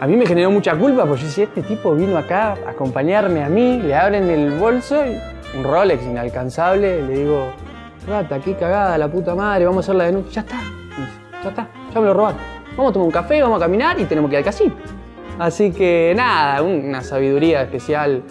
A 0.00 0.06
mí 0.06 0.16
me 0.16 0.26
generó 0.26 0.50
mucha 0.50 0.74
culpa 0.76 1.04
porque 1.04 1.20
yo 1.20 1.26
decía, 1.28 1.44
este 1.44 1.62
tipo 1.62 1.94
vino 1.94 2.18
acá 2.18 2.56
a 2.66 2.70
acompañarme 2.70 3.44
a 3.44 3.48
mí, 3.48 3.80
le 3.80 3.94
abren 3.94 4.28
el 4.28 4.50
bolso, 4.58 5.04
y 5.06 5.56
un 5.56 5.64
Rolex 5.64 6.02
inalcanzable, 6.04 7.02
le 7.02 7.14
digo, 7.18 7.52
rata, 8.08 8.40
qué 8.40 8.54
cagada, 8.56 8.98
la 8.98 9.08
puta 9.08 9.34
madre, 9.34 9.64
vamos 9.64 9.84
a 9.84 9.86
hacer 9.86 9.94
la 9.94 10.04
denuncia. 10.04 10.42
Ya 10.42 10.48
está, 10.48 10.60
ya 11.42 11.48
está, 11.50 11.68
ya 11.94 12.00
me 12.00 12.06
lo 12.06 12.14
robaron. 12.14 12.40
Vamos 12.76 12.90
a 12.90 12.92
tomar 12.94 13.06
un 13.06 13.12
café, 13.12 13.42
vamos 13.42 13.58
a 13.58 13.64
caminar 13.64 14.00
y 14.00 14.04
tenemos 14.04 14.28
que 14.28 14.34
ir 14.34 14.38
al 14.38 14.44
casino. 14.44 14.74
Así 15.38 15.70
que 15.70 16.12
nada, 16.16 16.62
una 16.62 17.02
sabiduría 17.02 17.62
especial. 17.62 18.22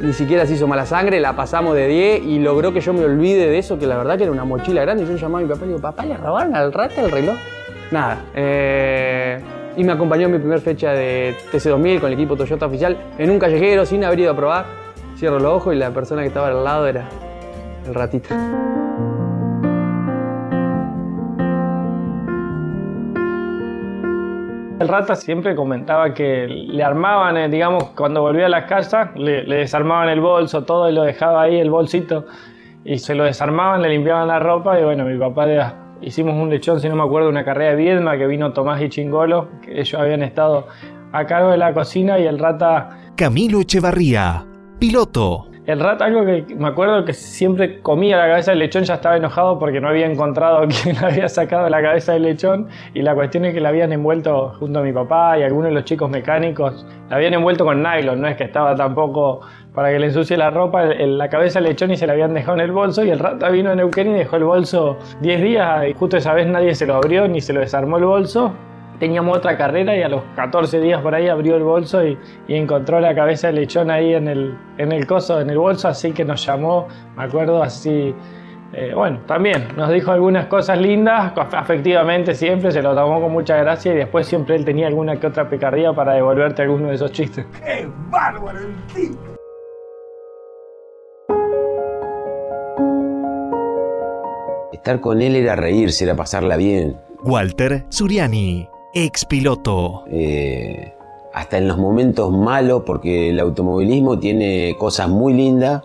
Ni 0.00 0.12
siquiera 0.12 0.44
se 0.44 0.54
hizo 0.54 0.66
mala 0.66 0.84
sangre, 0.84 1.20
la 1.20 1.34
pasamos 1.34 1.74
de 1.74 1.88
10 1.88 2.22
y 2.24 2.38
logró 2.38 2.72
que 2.72 2.80
yo 2.80 2.92
me 2.92 3.04
olvide 3.04 3.48
de 3.48 3.58
eso, 3.58 3.78
que 3.78 3.86
la 3.86 3.96
verdad 3.96 4.18
que 4.18 4.24
era 4.24 4.32
una 4.32 4.44
mochila 4.44 4.82
grande. 4.82 5.06
Yo 5.06 5.16
llamaba 5.16 5.38
a 5.38 5.42
mi 5.42 5.48
papá 5.48 5.64
y 5.64 5.68
digo, 5.68 5.80
papá, 5.80 6.04
¿le 6.04 6.16
robaron 6.16 6.54
al 6.54 6.72
rata 6.72 7.00
el 7.00 7.10
reloj? 7.10 7.36
Nada. 7.90 8.18
eh, 8.34 9.40
y 9.76 9.84
me 9.84 9.92
acompañó 9.92 10.26
en 10.26 10.32
mi 10.32 10.38
primera 10.38 10.60
fecha 10.60 10.92
de 10.92 11.34
TC2000 11.52 12.00
con 12.00 12.08
el 12.08 12.14
equipo 12.14 12.34
Toyota 12.34 12.66
oficial 12.66 12.96
en 13.18 13.30
un 13.30 13.38
callejero 13.38 13.84
sin 13.84 14.04
haber 14.04 14.20
ido 14.20 14.32
a 14.32 14.36
probar. 14.36 14.66
Cierro 15.16 15.38
los 15.38 15.52
ojos 15.52 15.74
y 15.74 15.78
la 15.78 15.90
persona 15.90 16.22
que 16.22 16.28
estaba 16.28 16.48
al 16.48 16.64
lado 16.64 16.86
era 16.86 17.08
el 17.86 17.94
ratito. 17.94 18.34
El 24.86 24.92
rata 24.92 25.16
siempre 25.16 25.56
comentaba 25.56 26.14
que 26.14 26.46
le 26.46 26.84
armaban, 26.84 27.36
eh, 27.36 27.48
digamos, 27.48 27.86
cuando 27.96 28.20
volvía 28.22 28.46
a 28.46 28.48
la 28.48 28.66
casa, 28.66 29.10
le, 29.16 29.42
le 29.42 29.56
desarmaban 29.56 30.08
el 30.08 30.20
bolso, 30.20 30.62
todo 30.62 30.88
y 30.88 30.92
lo 30.92 31.02
dejaba 31.02 31.42
ahí, 31.42 31.58
el 31.58 31.70
bolsito, 31.70 32.24
y 32.84 32.98
se 32.98 33.16
lo 33.16 33.24
desarmaban, 33.24 33.82
le 33.82 33.88
limpiaban 33.88 34.28
la 34.28 34.38
ropa 34.38 34.78
y 34.78 34.84
bueno, 34.84 35.04
mi 35.04 35.18
papá 35.18 35.46
de, 35.46 35.60
hicimos 36.02 36.34
un 36.34 36.50
lechón, 36.50 36.78
si 36.78 36.88
no 36.88 36.94
me 36.94 37.02
acuerdo, 37.02 37.28
una 37.28 37.44
carrera 37.44 37.70
de 37.70 37.76
Viedma 37.78 38.16
que 38.16 38.28
vino 38.28 38.52
Tomás 38.52 38.80
y 38.80 38.88
Chingolo, 38.88 39.48
que 39.60 39.80
ellos 39.80 40.00
habían 40.00 40.22
estado 40.22 40.68
a 41.10 41.26
cargo 41.26 41.50
de 41.50 41.56
la 41.56 41.74
cocina 41.74 42.20
y 42.20 42.26
el 42.28 42.38
rata... 42.38 42.96
Camilo 43.16 43.62
Echevarría, 43.62 44.46
piloto. 44.78 45.48
El 45.66 45.80
rata, 45.80 46.04
algo 46.04 46.24
que 46.24 46.54
me 46.54 46.68
acuerdo 46.68 47.04
que 47.04 47.12
siempre 47.12 47.80
comía 47.80 48.16
la 48.16 48.28
cabeza 48.28 48.52
del 48.52 48.60
lechón, 48.60 48.84
ya 48.84 48.94
estaba 48.94 49.16
enojado 49.16 49.58
porque 49.58 49.80
no 49.80 49.88
había 49.88 50.06
encontrado 50.06 50.64
quién 50.82 50.96
había 51.04 51.28
sacado 51.28 51.68
la 51.68 51.82
cabeza 51.82 52.12
del 52.12 52.22
lechón 52.22 52.68
y 52.94 53.02
la 53.02 53.16
cuestión 53.16 53.46
es 53.46 53.52
que 53.52 53.60
la 53.60 53.70
habían 53.70 53.92
envuelto 53.92 54.54
junto 54.60 54.78
a 54.78 54.82
mi 54.82 54.92
papá 54.92 55.36
y 55.36 55.42
algunos 55.42 55.70
de 55.70 55.74
los 55.74 55.84
chicos 55.84 56.08
mecánicos, 56.08 56.86
la 57.10 57.16
habían 57.16 57.34
envuelto 57.34 57.64
con 57.64 57.82
nylon, 57.82 58.20
no 58.20 58.28
es 58.28 58.36
que 58.36 58.44
estaba 58.44 58.76
tampoco 58.76 59.40
para 59.74 59.90
que 59.90 59.98
le 59.98 60.06
ensucie 60.06 60.36
la 60.36 60.50
ropa, 60.50 60.84
la 60.84 61.28
cabeza 61.28 61.58
del 61.58 61.70
lechón 61.70 61.90
y 61.90 61.96
se 61.96 62.06
la 62.06 62.12
habían 62.12 62.32
dejado 62.32 62.58
en 62.58 62.60
el 62.62 62.70
bolso 62.70 63.04
y 63.04 63.10
el 63.10 63.18
rata 63.18 63.48
vino 63.48 63.70
a 63.70 63.74
Neuquén 63.74 64.12
y 64.12 64.14
dejó 64.14 64.36
el 64.36 64.44
bolso 64.44 64.96
10 65.20 65.42
días 65.42 65.88
y 65.88 65.94
justo 65.94 66.16
esa 66.16 66.32
vez 66.32 66.46
nadie 66.46 66.76
se 66.76 66.86
lo 66.86 66.94
abrió 66.94 67.26
ni 67.26 67.40
se 67.40 67.52
lo 67.52 67.58
desarmó 67.58 67.98
el 67.98 68.04
bolso 68.04 68.54
teníamos 68.98 69.36
otra 69.36 69.56
carrera 69.56 69.96
y 69.96 70.02
a 70.02 70.08
los 70.08 70.22
14 70.36 70.80
días 70.80 71.00
por 71.00 71.14
ahí 71.14 71.28
abrió 71.28 71.56
el 71.56 71.62
bolso 71.62 72.04
y, 72.06 72.18
encontró 72.48 73.00
la 73.00 73.14
cabeza 73.14 73.48
del 73.48 73.56
lechón 73.56 73.90
ahí 73.90 74.14
en 74.14 74.28
el, 74.28 74.56
en 74.78 74.92
el 74.92 75.06
coso, 75.06 75.40
en 75.40 75.50
el 75.50 75.58
bolso, 75.58 75.88
así 75.88 76.12
que 76.12 76.24
nos 76.24 76.44
llamó, 76.44 76.88
me 77.16 77.24
acuerdo 77.24 77.62
así. 77.62 78.14
Eh, 78.72 78.92
bueno, 78.94 79.20
también 79.26 79.68
nos 79.76 79.90
dijo 79.90 80.10
algunas 80.10 80.46
cosas 80.46 80.78
lindas, 80.80 81.32
afectivamente 81.36 82.34
siempre, 82.34 82.72
se 82.72 82.82
lo 82.82 82.94
tomó 82.94 83.20
con 83.20 83.32
mucha 83.32 83.56
gracia 83.56 83.92
y 83.92 83.96
después 83.96 84.26
siempre 84.26 84.56
él 84.56 84.64
tenía 84.64 84.88
alguna 84.88 85.18
que 85.18 85.26
otra 85.26 85.48
picardía 85.48 85.92
para 85.92 86.14
devolverte 86.14 86.62
alguno 86.62 86.88
de 86.88 86.96
esos 86.96 87.12
chistes. 87.12 87.46
¡Qué 87.64 87.88
bárbaro 88.10 88.58
el 88.58 88.74
tipo! 88.92 89.36
Estar 94.72 95.00
con 95.00 95.22
él 95.22 95.36
era 95.36 95.56
reírse, 95.56 96.04
era 96.04 96.14
pasarla 96.14 96.56
bien. 96.56 96.96
Walter 97.24 97.84
Suriani, 97.88 98.68
ex 98.96 99.26
piloto. 99.26 100.04
Eh, 100.10 100.94
hasta 101.34 101.58
en 101.58 101.68
los 101.68 101.76
momentos 101.76 102.32
malos, 102.32 102.84
porque 102.86 103.28
el 103.28 103.38
automovilismo 103.40 104.18
tiene 104.18 104.74
cosas 104.78 105.10
muy 105.10 105.34
lindas, 105.34 105.82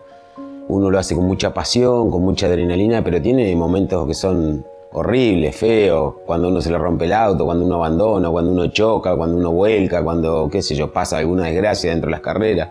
uno 0.69 0.89
lo 0.89 0.97
hace 0.97 1.13
con 1.13 1.26
mucha 1.26 1.54
pasión, 1.54 2.10
con 2.10 2.21
mucha 2.24 2.45
adrenalina, 2.45 3.04
pero 3.04 3.21
tiene 3.21 3.54
momentos 3.54 4.08
que 4.08 4.13
son 4.13 4.65
horribles, 4.93 5.58
feos, 5.58 6.15
cuando 6.26 6.47
uno 6.47 6.62
se 6.62 6.71
le 6.71 6.78
rompe 6.78 7.04
el 7.04 7.12
auto, 7.12 7.43
cuando 7.43 7.65
uno 7.65 7.76
abandona, 7.76 8.30
cuando 8.30 8.54
uno 8.54 8.67
choca, 8.67 9.13
cuando 9.17 9.36
uno 9.36 9.52
vuelca, 9.52 10.02
cuando, 10.02 10.47
qué 10.50 10.62
sé 10.62 10.76
yo, 10.76 10.93
pasa 10.93 11.17
alguna 11.17 11.47
desgracia 11.47 11.89
dentro 11.89 12.08
de 12.08 12.12
las 12.12 12.21
carreras. 12.21 12.69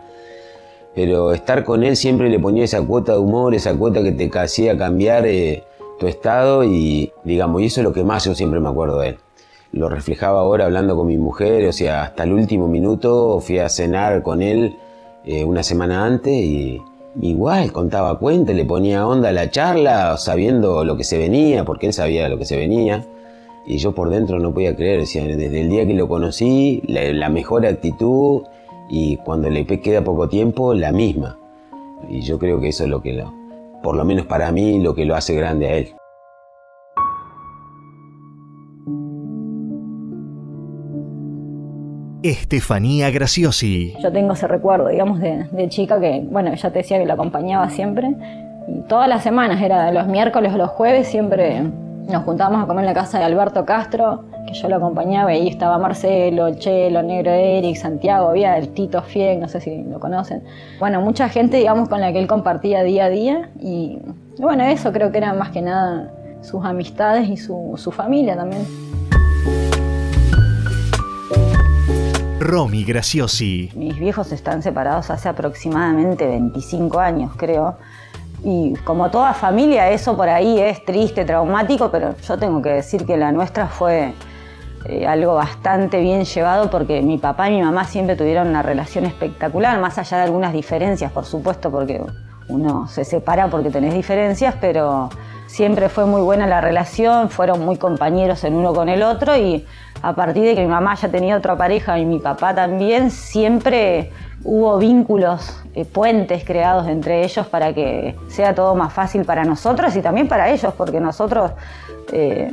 Pero 0.94 1.34
estar 1.34 1.64
con 1.64 1.84
él 1.84 1.96
siempre 1.96 2.30
le 2.30 2.38
ponía 2.38 2.64
esa 2.64 2.80
cuota 2.80 3.12
de 3.12 3.18
humor, 3.18 3.54
esa 3.54 3.74
cuota 3.74 4.02
que 4.02 4.12
te 4.12 4.30
hacía 4.38 4.76
cambiar 4.78 5.26
eh, 5.26 5.64
tu 5.98 6.06
estado 6.06 6.64
y, 6.64 7.12
digamos, 7.24 7.60
y 7.60 7.66
eso 7.66 7.80
es 7.80 7.84
lo 7.84 7.92
que 7.92 8.04
más 8.04 8.24
yo 8.24 8.34
siempre 8.34 8.58
me 8.58 8.70
acuerdo 8.70 9.00
de 9.00 9.10
él 9.10 9.18
lo 9.72 9.88
reflejaba 9.88 10.40
ahora 10.40 10.64
hablando 10.64 10.96
con 10.96 11.06
mi 11.06 11.16
mujer, 11.16 11.66
o 11.68 11.72
sea, 11.72 12.02
hasta 12.02 12.24
el 12.24 12.32
último 12.32 12.66
minuto 12.66 13.40
fui 13.40 13.58
a 13.58 13.68
cenar 13.68 14.22
con 14.22 14.42
él 14.42 14.76
eh, 15.24 15.44
una 15.44 15.62
semana 15.62 16.04
antes 16.04 16.32
y 16.32 16.80
igual 17.20 17.72
contaba 17.72 18.18
cuentas, 18.18 18.56
le 18.56 18.64
ponía 18.64 19.06
onda 19.06 19.28
a 19.28 19.32
la 19.32 19.50
charla 19.50 20.16
sabiendo 20.16 20.84
lo 20.84 20.96
que 20.96 21.04
se 21.04 21.18
venía, 21.18 21.64
porque 21.64 21.86
él 21.86 21.92
sabía 21.92 22.28
lo 22.28 22.38
que 22.38 22.44
se 22.44 22.56
venía. 22.56 23.04
Y 23.66 23.76
yo 23.76 23.92
por 23.94 24.10
dentro 24.10 24.38
no 24.38 24.52
podía 24.52 24.74
creer, 24.74 25.00
decía, 25.00 25.24
desde 25.24 25.60
el 25.60 25.68
día 25.68 25.86
que 25.86 25.94
lo 25.94 26.08
conocí, 26.08 26.82
la, 26.86 27.28
mejor 27.28 27.66
actitud 27.66 28.42
y 28.88 29.18
cuando 29.18 29.50
le 29.50 29.66
queda 29.66 30.02
poco 30.02 30.28
tiempo, 30.28 30.74
la 30.74 30.90
misma. 30.90 31.38
Y 32.08 32.22
yo 32.22 32.38
creo 32.38 32.60
que 32.60 32.68
eso 32.68 32.84
es 32.84 32.90
lo 32.90 33.02
que, 33.02 33.12
lo, 33.12 33.32
por 33.82 33.94
lo 33.94 34.04
menos 34.04 34.26
para 34.26 34.50
mí, 34.50 34.80
lo 34.80 34.94
que 34.94 35.04
lo 35.04 35.14
hace 35.14 35.34
grande 35.34 35.68
a 35.68 35.76
él. 35.76 35.99
Estefanía 42.22 43.10
Graciosi. 43.10 43.94
Yo 44.02 44.12
tengo 44.12 44.34
ese 44.34 44.46
recuerdo, 44.46 44.88
digamos, 44.88 45.20
de, 45.20 45.68
chica 45.68 45.98
que, 45.98 46.22
bueno, 46.30 46.52
ella 46.52 46.70
te 46.70 46.78
decía 46.80 46.98
que 46.98 47.06
la 47.06 47.14
acompañaba 47.14 47.70
siempre. 47.70 48.14
Y 48.68 48.80
todas 48.88 49.08
las 49.08 49.22
semanas, 49.22 49.62
era 49.62 49.90
los 49.90 50.06
miércoles 50.06 50.52
o 50.52 50.58
los 50.58 50.70
jueves, 50.70 51.08
siempre 51.08 51.62
nos 52.08 52.24
juntábamos 52.24 52.64
a 52.64 52.66
comer 52.66 52.84
en 52.84 52.86
la 52.86 52.94
casa 52.94 53.18
de 53.18 53.24
Alberto 53.24 53.64
Castro, 53.64 54.24
que 54.46 54.52
yo 54.52 54.68
lo 54.68 54.76
acompañaba, 54.76 55.32
y 55.32 55.40
ahí 55.40 55.48
estaba 55.48 55.78
Marcelo, 55.78 56.48
el 56.48 56.58
Chelo, 56.58 57.00
el 57.00 57.06
Negro 57.06 57.30
Eric, 57.30 57.76
Santiago, 57.76 58.28
había 58.28 58.58
el 58.58 58.68
Tito 58.70 59.00
Fieg, 59.02 59.38
no 59.38 59.48
sé 59.48 59.60
si 59.60 59.84
lo 59.84 59.98
conocen. 60.00 60.42
Bueno, 60.78 61.00
mucha 61.00 61.28
gente, 61.28 61.56
digamos, 61.56 61.88
con 61.88 62.00
la 62.00 62.12
que 62.12 62.18
él 62.18 62.26
compartía 62.26 62.82
día 62.82 63.06
a 63.06 63.10
día, 63.10 63.50
y, 63.60 63.98
bueno, 64.38 64.64
eso 64.64 64.92
creo 64.92 65.10
que 65.12 65.18
era 65.18 65.32
más 65.32 65.50
que 65.50 65.62
nada 65.62 66.12
sus 66.42 66.64
amistades 66.64 67.28
y 67.28 67.36
su, 67.36 67.74
su 67.76 67.90
familia 67.90 68.36
también. 68.36 68.62
Romy 72.50 72.82
Graciosi. 72.82 73.70
Mis 73.76 73.96
viejos 73.96 74.32
están 74.32 74.60
separados 74.60 75.08
hace 75.10 75.28
aproximadamente 75.28 76.26
25 76.26 76.98
años, 76.98 77.30
creo. 77.36 77.76
Y 78.42 78.74
como 78.82 79.08
toda 79.08 79.34
familia, 79.34 79.88
eso 79.90 80.16
por 80.16 80.28
ahí 80.28 80.58
es 80.58 80.84
triste, 80.84 81.24
traumático, 81.24 81.92
pero 81.92 82.16
yo 82.16 82.38
tengo 82.38 82.60
que 82.60 82.70
decir 82.70 83.06
que 83.06 83.16
la 83.16 83.30
nuestra 83.30 83.68
fue 83.68 84.14
eh, 84.86 85.06
algo 85.06 85.34
bastante 85.34 86.00
bien 86.00 86.24
llevado 86.24 86.70
porque 86.70 87.02
mi 87.02 87.18
papá 87.18 87.48
y 87.50 87.54
mi 87.54 87.62
mamá 87.62 87.84
siempre 87.84 88.16
tuvieron 88.16 88.48
una 88.48 88.62
relación 88.62 89.04
espectacular, 89.04 89.78
más 89.78 89.98
allá 89.98 90.16
de 90.16 90.24
algunas 90.24 90.52
diferencias, 90.52 91.12
por 91.12 91.26
supuesto, 91.26 91.70
porque 91.70 92.02
uno 92.48 92.88
se 92.88 93.04
separa 93.04 93.46
porque 93.46 93.70
tenés 93.70 93.94
diferencias, 93.94 94.56
pero 94.60 95.08
siempre 95.50 95.88
fue 95.88 96.06
muy 96.06 96.22
buena 96.22 96.46
la 96.46 96.60
relación, 96.60 97.28
fueron 97.28 97.64
muy 97.64 97.76
compañeros 97.76 98.44
el 98.44 98.54
uno 98.54 98.72
con 98.72 98.88
el 98.88 99.02
otro 99.02 99.36
y 99.36 99.66
a 100.00 100.14
partir 100.14 100.44
de 100.44 100.54
que 100.54 100.60
mi 100.60 100.68
mamá 100.68 100.94
ya 100.94 101.08
tenía 101.08 101.36
otra 101.36 101.56
pareja 101.56 101.98
y 101.98 102.04
mi 102.04 102.20
papá 102.20 102.54
también, 102.54 103.10
siempre 103.10 104.12
hubo 104.44 104.78
vínculos, 104.78 105.60
eh, 105.74 105.84
puentes 105.84 106.44
creados 106.44 106.86
entre 106.86 107.24
ellos 107.24 107.48
para 107.48 107.74
que 107.74 108.16
sea 108.28 108.54
todo 108.54 108.76
más 108.76 108.92
fácil 108.92 109.24
para 109.24 109.42
nosotros 109.42 109.94
y 109.96 110.02
también 110.02 110.28
para 110.28 110.50
ellos, 110.50 110.72
porque 110.78 111.00
nosotros 111.00 111.50
eh, 112.12 112.52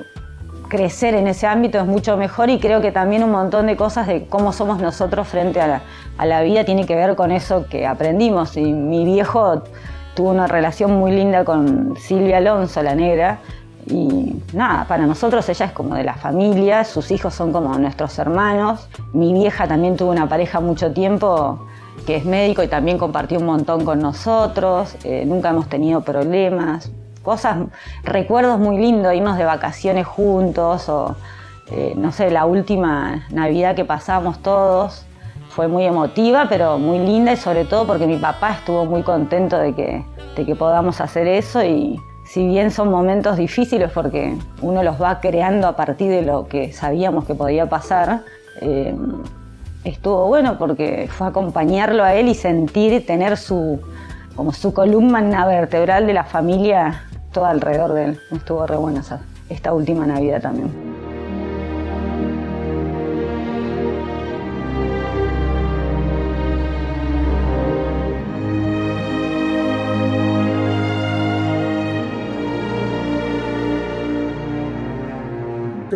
crecer 0.67 1.13
en 1.13 1.27
ese 1.27 1.45
ámbito 1.45 1.77
es 1.77 1.85
mucho 1.85 2.17
mejor 2.17 2.49
y 2.49 2.59
creo 2.59 2.81
que 2.81 2.91
también 2.91 3.23
un 3.23 3.31
montón 3.31 3.67
de 3.67 3.77
cosas 3.77 4.07
de 4.07 4.25
cómo 4.25 4.51
somos 4.51 4.79
nosotros 4.79 5.27
frente 5.27 5.61
a 5.61 5.67
la, 5.67 5.81
a 6.17 6.25
la 6.25 6.41
vida 6.41 6.65
tiene 6.65 6.87
que 6.87 6.95
ver 6.95 7.15
con 7.15 7.31
eso 7.31 7.67
que 7.69 7.85
aprendimos. 7.85 8.57
Y 8.57 8.73
mi 8.73 9.05
viejo 9.05 9.61
tuvo 10.17 10.31
una 10.31 10.47
relación 10.47 10.93
muy 10.93 11.11
linda 11.11 11.45
con 11.45 11.95
Silvia 11.95 12.37
Alonso, 12.37 12.81
la 12.81 12.95
negra, 12.95 13.37
y 13.85 14.41
nada, 14.51 14.85
para 14.85 15.05
nosotros 15.05 15.47
ella 15.47 15.67
es 15.67 15.71
como 15.71 15.93
de 15.93 16.03
la 16.03 16.15
familia, 16.15 16.83
sus 16.83 17.11
hijos 17.11 17.35
son 17.35 17.53
como 17.53 17.77
nuestros 17.77 18.17
hermanos. 18.17 18.89
Mi 19.13 19.31
vieja 19.31 19.67
también 19.67 19.95
tuvo 19.95 20.09
una 20.09 20.27
pareja 20.27 20.59
mucho 20.59 20.91
tiempo 20.91 21.67
que 22.07 22.15
es 22.15 22.25
médico 22.25 22.63
y 22.63 22.67
también 22.67 22.97
compartió 22.97 23.39
un 23.39 23.45
montón 23.45 23.85
con 23.85 23.99
nosotros. 23.99 24.97
Eh, 25.03 25.23
nunca 25.25 25.49
hemos 25.49 25.69
tenido 25.69 26.01
problemas. 26.01 26.91
Cosas, 27.21 27.59
recuerdos 28.03 28.59
muy 28.59 28.77
lindos, 28.77 29.13
irnos 29.13 29.37
de 29.37 29.45
vacaciones 29.45 30.07
juntos 30.07 30.89
o 30.89 31.15
eh, 31.69 31.93
no 31.95 32.11
sé, 32.11 32.31
la 32.31 32.45
última 32.45 33.27
Navidad 33.29 33.75
que 33.75 33.85
pasamos 33.85 34.39
todos 34.39 35.06
fue 35.57 35.67
muy 35.67 35.85
emotiva, 35.85 36.45
pero 36.47 36.77
muy 36.77 36.99
linda 36.99 37.33
y 37.33 37.35
sobre 37.35 37.65
todo 37.65 37.87
porque 37.87 38.05
mi 38.05 38.17
papá 38.17 38.51
estuvo 38.51 38.85
muy 38.85 39.01
contento 39.01 39.57
de 39.57 39.73
que, 39.73 40.05
de 40.35 40.45
que 40.45 40.55
podamos 40.55 41.01
hacer 41.01 41.25
eso 41.25 41.63
y 41.63 41.99
si 42.25 42.45
bien 42.45 42.69
son 42.69 42.91
momentos 42.91 43.37
difíciles 43.37 43.89
porque 43.91 44.37
uno 44.61 44.83
los 44.83 45.01
va 45.01 45.19
creando 45.19 45.67
a 45.67 45.75
partir 45.75 46.11
de 46.11 46.21
lo 46.21 46.47
que 46.47 46.71
sabíamos 46.73 47.25
que 47.25 47.33
podía 47.33 47.67
pasar, 47.67 48.21
eh, 48.61 48.95
estuvo 49.83 50.27
bueno 50.27 50.59
porque 50.59 51.09
fue 51.09 51.25
acompañarlo 51.25 52.03
a 52.03 52.13
él 52.13 52.27
y 52.27 52.35
sentir, 52.35 53.03
tener 53.07 53.35
su, 53.35 53.81
como 54.35 54.53
su 54.53 54.75
columna 54.75 55.47
vertebral 55.47 56.05
de 56.05 56.13
la 56.13 56.23
familia 56.23 57.01
todo 57.31 57.45
alrededor 57.45 57.93
de 57.93 58.05
él. 58.05 58.19
Estuvo 58.31 58.67
re 58.67 58.77
buena 58.77 59.01
esta 59.49 59.73
última 59.73 60.05
Navidad 60.05 60.39
también. 60.39 60.96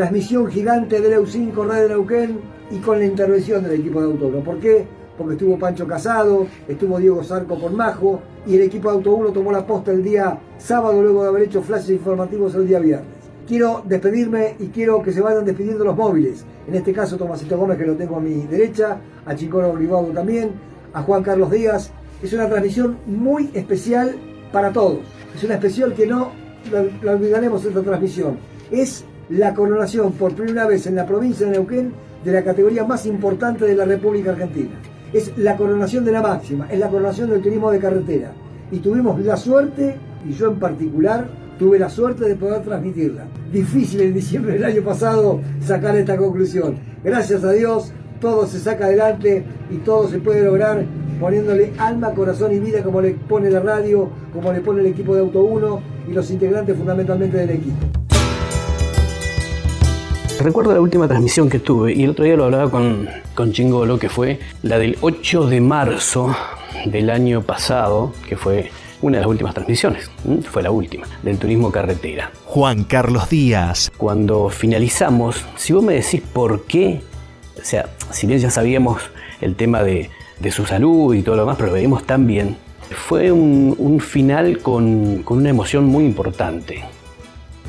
Transmisión 0.01 0.47
gigante 0.47 0.99
del 0.99 1.13
EU5 1.13 1.63
Radio 1.63 1.89
Neuquén 1.89 2.39
y 2.71 2.77
con 2.79 2.97
la 2.97 3.05
intervención 3.05 3.63
del 3.63 3.81
equipo 3.81 4.01
de 4.01 4.07
Auto 4.07 4.31
¿Por 4.43 4.57
qué? 4.57 4.83
Porque 5.15 5.33
estuvo 5.33 5.59
Pancho 5.59 5.85
Casado, 5.85 6.47
estuvo 6.67 6.97
Diego 6.97 7.23
Zarco 7.23 7.55
por 7.59 7.71
Majo 7.71 8.19
y 8.47 8.55
el 8.55 8.63
equipo 8.63 8.89
de 8.89 8.95
Auto 8.95 9.31
tomó 9.31 9.51
la 9.51 9.63
posta 9.63 9.91
el 9.91 10.03
día 10.03 10.39
sábado 10.57 11.03
luego 11.03 11.21
de 11.21 11.29
haber 11.29 11.43
hecho 11.43 11.61
flashes 11.61 11.91
informativos 11.91 12.55
el 12.55 12.67
día 12.67 12.79
viernes. 12.79 13.05
quiero 13.47 13.83
despedirme 13.85 14.55
y 14.57 14.69
quiero 14.69 15.03
que 15.03 15.11
se 15.11 15.21
vayan 15.21 15.45
despidiendo 15.45 15.83
los 15.83 15.95
móviles. 15.95 16.45
En 16.67 16.73
este 16.73 16.93
caso, 16.93 17.15
Tomasito 17.15 17.55
Gómez, 17.55 17.77
que 17.77 17.85
lo 17.85 17.95
tengo 17.95 18.15
a 18.15 18.19
mi 18.19 18.47
derecha, 18.47 18.97
a 19.23 19.35
Chincoro 19.35 19.69
Olivado 19.69 20.07
también, 20.07 20.49
a 20.93 21.03
Juan 21.03 21.21
Carlos 21.21 21.51
Díaz. 21.51 21.91
Es 22.23 22.33
una 22.33 22.49
transmisión 22.49 22.97
muy 23.05 23.51
especial 23.53 24.15
para 24.51 24.73
todos. 24.73 25.01
Es 25.35 25.43
una 25.43 25.53
especial 25.53 25.93
que 25.93 26.07
no 26.07 26.31
la 27.03 27.11
olvidaremos 27.11 27.63
esta 27.65 27.83
transmisión. 27.83 28.39
Es 28.71 29.05
la 29.29 29.53
coronación 29.53 30.13
por 30.13 30.35
primera 30.35 30.67
vez 30.67 30.87
en 30.87 30.95
la 30.95 31.05
provincia 31.05 31.45
de 31.45 31.53
Neuquén 31.53 31.93
de 32.23 32.31
la 32.31 32.43
categoría 32.43 32.83
más 32.85 33.05
importante 33.05 33.65
de 33.65 33.75
la 33.75 33.85
República 33.85 34.31
Argentina. 34.31 34.71
Es 35.13 35.37
la 35.37 35.57
coronación 35.57 36.05
de 36.05 36.11
la 36.11 36.21
máxima, 36.21 36.67
es 36.69 36.79
la 36.79 36.89
coronación 36.89 37.29
del 37.29 37.41
turismo 37.41 37.71
de 37.71 37.79
carretera. 37.79 38.31
Y 38.71 38.79
tuvimos 38.79 39.19
la 39.21 39.37
suerte, 39.37 39.95
y 40.27 40.33
yo 40.33 40.51
en 40.51 40.59
particular, 40.59 41.27
tuve 41.59 41.77
la 41.77 41.89
suerte 41.89 42.27
de 42.27 42.35
poder 42.35 42.61
transmitirla. 42.61 43.25
Difícil 43.51 44.01
en 44.01 44.13
diciembre 44.13 44.53
del 44.53 44.65
año 44.65 44.81
pasado 44.81 45.41
sacar 45.59 45.95
esta 45.95 46.17
conclusión. 46.17 46.75
Gracias 47.03 47.43
a 47.43 47.51
Dios, 47.51 47.91
todo 48.19 48.47
se 48.47 48.59
saca 48.59 48.85
adelante 48.85 49.43
y 49.69 49.77
todo 49.77 50.07
se 50.07 50.19
puede 50.19 50.43
lograr 50.43 50.85
poniéndole 51.19 51.73
alma, 51.77 52.13
corazón 52.13 52.51
y 52.51 52.59
vida 52.59 52.83
como 52.83 53.01
le 53.01 53.11
pone 53.11 53.49
la 53.51 53.59
radio, 53.59 54.09
como 54.33 54.51
le 54.51 54.61
pone 54.61 54.81
el 54.81 54.87
equipo 54.87 55.13
de 55.13 55.21
Auto 55.21 55.43
1 55.43 55.81
y 56.09 56.13
los 56.13 56.31
integrantes 56.31 56.75
fundamentalmente 56.75 57.37
del 57.37 57.51
equipo. 57.51 58.00
Recuerdo 60.43 60.73
la 60.73 60.81
última 60.81 61.07
transmisión 61.07 61.49
que 61.49 61.59
tuve 61.59 61.93
y 61.93 62.03
el 62.03 62.09
otro 62.11 62.25
día 62.25 62.35
lo 62.35 62.45
hablaba 62.45 62.71
con, 62.71 63.07
con 63.35 63.51
Chingolo, 63.51 63.99
que 63.99 64.09
fue 64.09 64.39
la 64.63 64.79
del 64.79 64.97
8 65.01 65.47
de 65.47 65.61
marzo 65.61 66.35
del 66.85 67.11
año 67.11 67.43
pasado, 67.43 68.11
que 68.27 68.35
fue 68.35 68.71
una 69.03 69.17
de 69.17 69.21
las 69.21 69.29
últimas 69.29 69.53
transmisiones, 69.53 70.09
fue 70.49 70.63
la 70.63 70.71
última, 70.71 71.05
del 71.21 71.37
turismo 71.37 71.71
carretera. 71.71 72.31
Juan 72.45 72.85
Carlos 72.85 73.29
Díaz. 73.29 73.91
Cuando 73.97 74.49
finalizamos, 74.49 75.45
si 75.57 75.73
vos 75.73 75.83
me 75.83 75.93
decís 75.93 76.21
por 76.33 76.63
qué, 76.65 77.01
o 77.59 77.63
sea, 77.63 77.89
si 78.09 78.25
bien 78.25 78.39
ya 78.39 78.49
sabíamos 78.49 79.01
el 79.41 79.55
tema 79.55 79.83
de, 79.83 80.09
de 80.39 80.51
su 80.51 80.65
salud 80.65 81.13
y 81.13 81.21
todo 81.21 81.35
lo 81.35 81.43
demás, 81.43 81.57
pero 81.57 81.67
lo 81.67 81.73
veíamos 81.73 82.03
tan 82.05 82.25
bien, 82.25 82.57
fue 82.89 83.31
un, 83.31 83.75
un 83.77 83.99
final 83.99 84.59
con, 84.59 85.21
con, 85.23 85.37
una 85.37 85.49
emoción 85.49 85.85
muy 85.85 86.03
importante. 86.03 86.83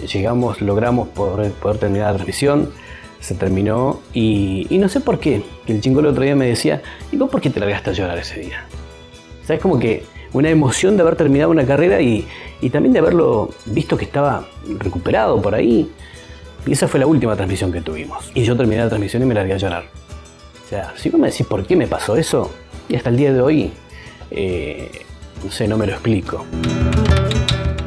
Llegamos, 0.07 0.61
logramos 0.61 1.09
poder, 1.09 1.53
poder 1.53 1.79
terminar 1.79 2.09
la 2.09 2.15
transmisión, 2.15 2.71
se 3.21 3.35
terminó 3.35 4.01
y, 4.13 4.67
no 4.71 4.89
sé 4.89 5.01
por 5.01 5.21
qué. 5.21 5.43
El 5.67 5.81
chingo 5.81 6.01
el 6.01 6.07
otro 6.07 6.23
día 6.23 6.35
me 6.35 6.47
decía, 6.47 6.83
¿y 7.11 7.17
vos 7.17 7.31
por 7.31 7.41
qué 7.41 7.51
te 7.51 7.61
largaste 7.61 7.91
a 7.91 7.93
llorar 7.93 8.19
ese 8.19 8.41
día? 8.41 8.65
¿Sabes? 9.47 9.63
Como 9.63 9.79
que 9.79 10.05
una 10.33 10.51
emoción 10.51 10.97
de 10.97 11.03
haber 11.03 11.17
terminado 11.17 11.51
una 11.51 11.65
carrera 11.65 12.01
y, 12.01 12.27
y, 12.61 12.71
también 12.71 12.93
de 12.93 12.99
haberlo 12.99 13.51
visto 13.67 13.97
que 13.97 14.05
estaba 14.05 14.47
recuperado 14.79 15.41
por 15.41 15.55
ahí. 15.55 15.91
Y 16.67 16.73
esa 16.73 16.89
fue 16.89 17.01
la 17.01 17.07
última 17.07 17.35
transmisión 17.37 17.73
que 17.73 17.81
tuvimos. 17.81 18.31
Y 18.35 18.45
yo 18.45 18.57
terminé 18.57 18.83
la 18.83 18.89
transmisión 18.89 19.23
y 19.23 19.27
me 19.27 19.35
largué 19.35 19.55
a 19.55 19.59
llorar. 19.59 19.85
O 20.65 20.69
sea, 20.69 20.93
si 20.97 21.11
vos 21.11 21.21
me 21.21 21.29
decís 21.29 21.47
por 21.47 21.65
qué 21.65 21.77
me 21.77 21.87
pasó 21.87 22.17
eso, 22.17 22.51
y 22.89 22.97
hasta 22.97 23.11
el 23.11 23.17
día 23.17 23.33
de 23.33 23.41
hoy, 23.41 23.73
eh, 24.31 24.91
no 25.45 25.51
sé, 25.51 25.69
no 25.69 25.77
me 25.77 25.87
lo 25.87 25.93
explico. 25.93 26.45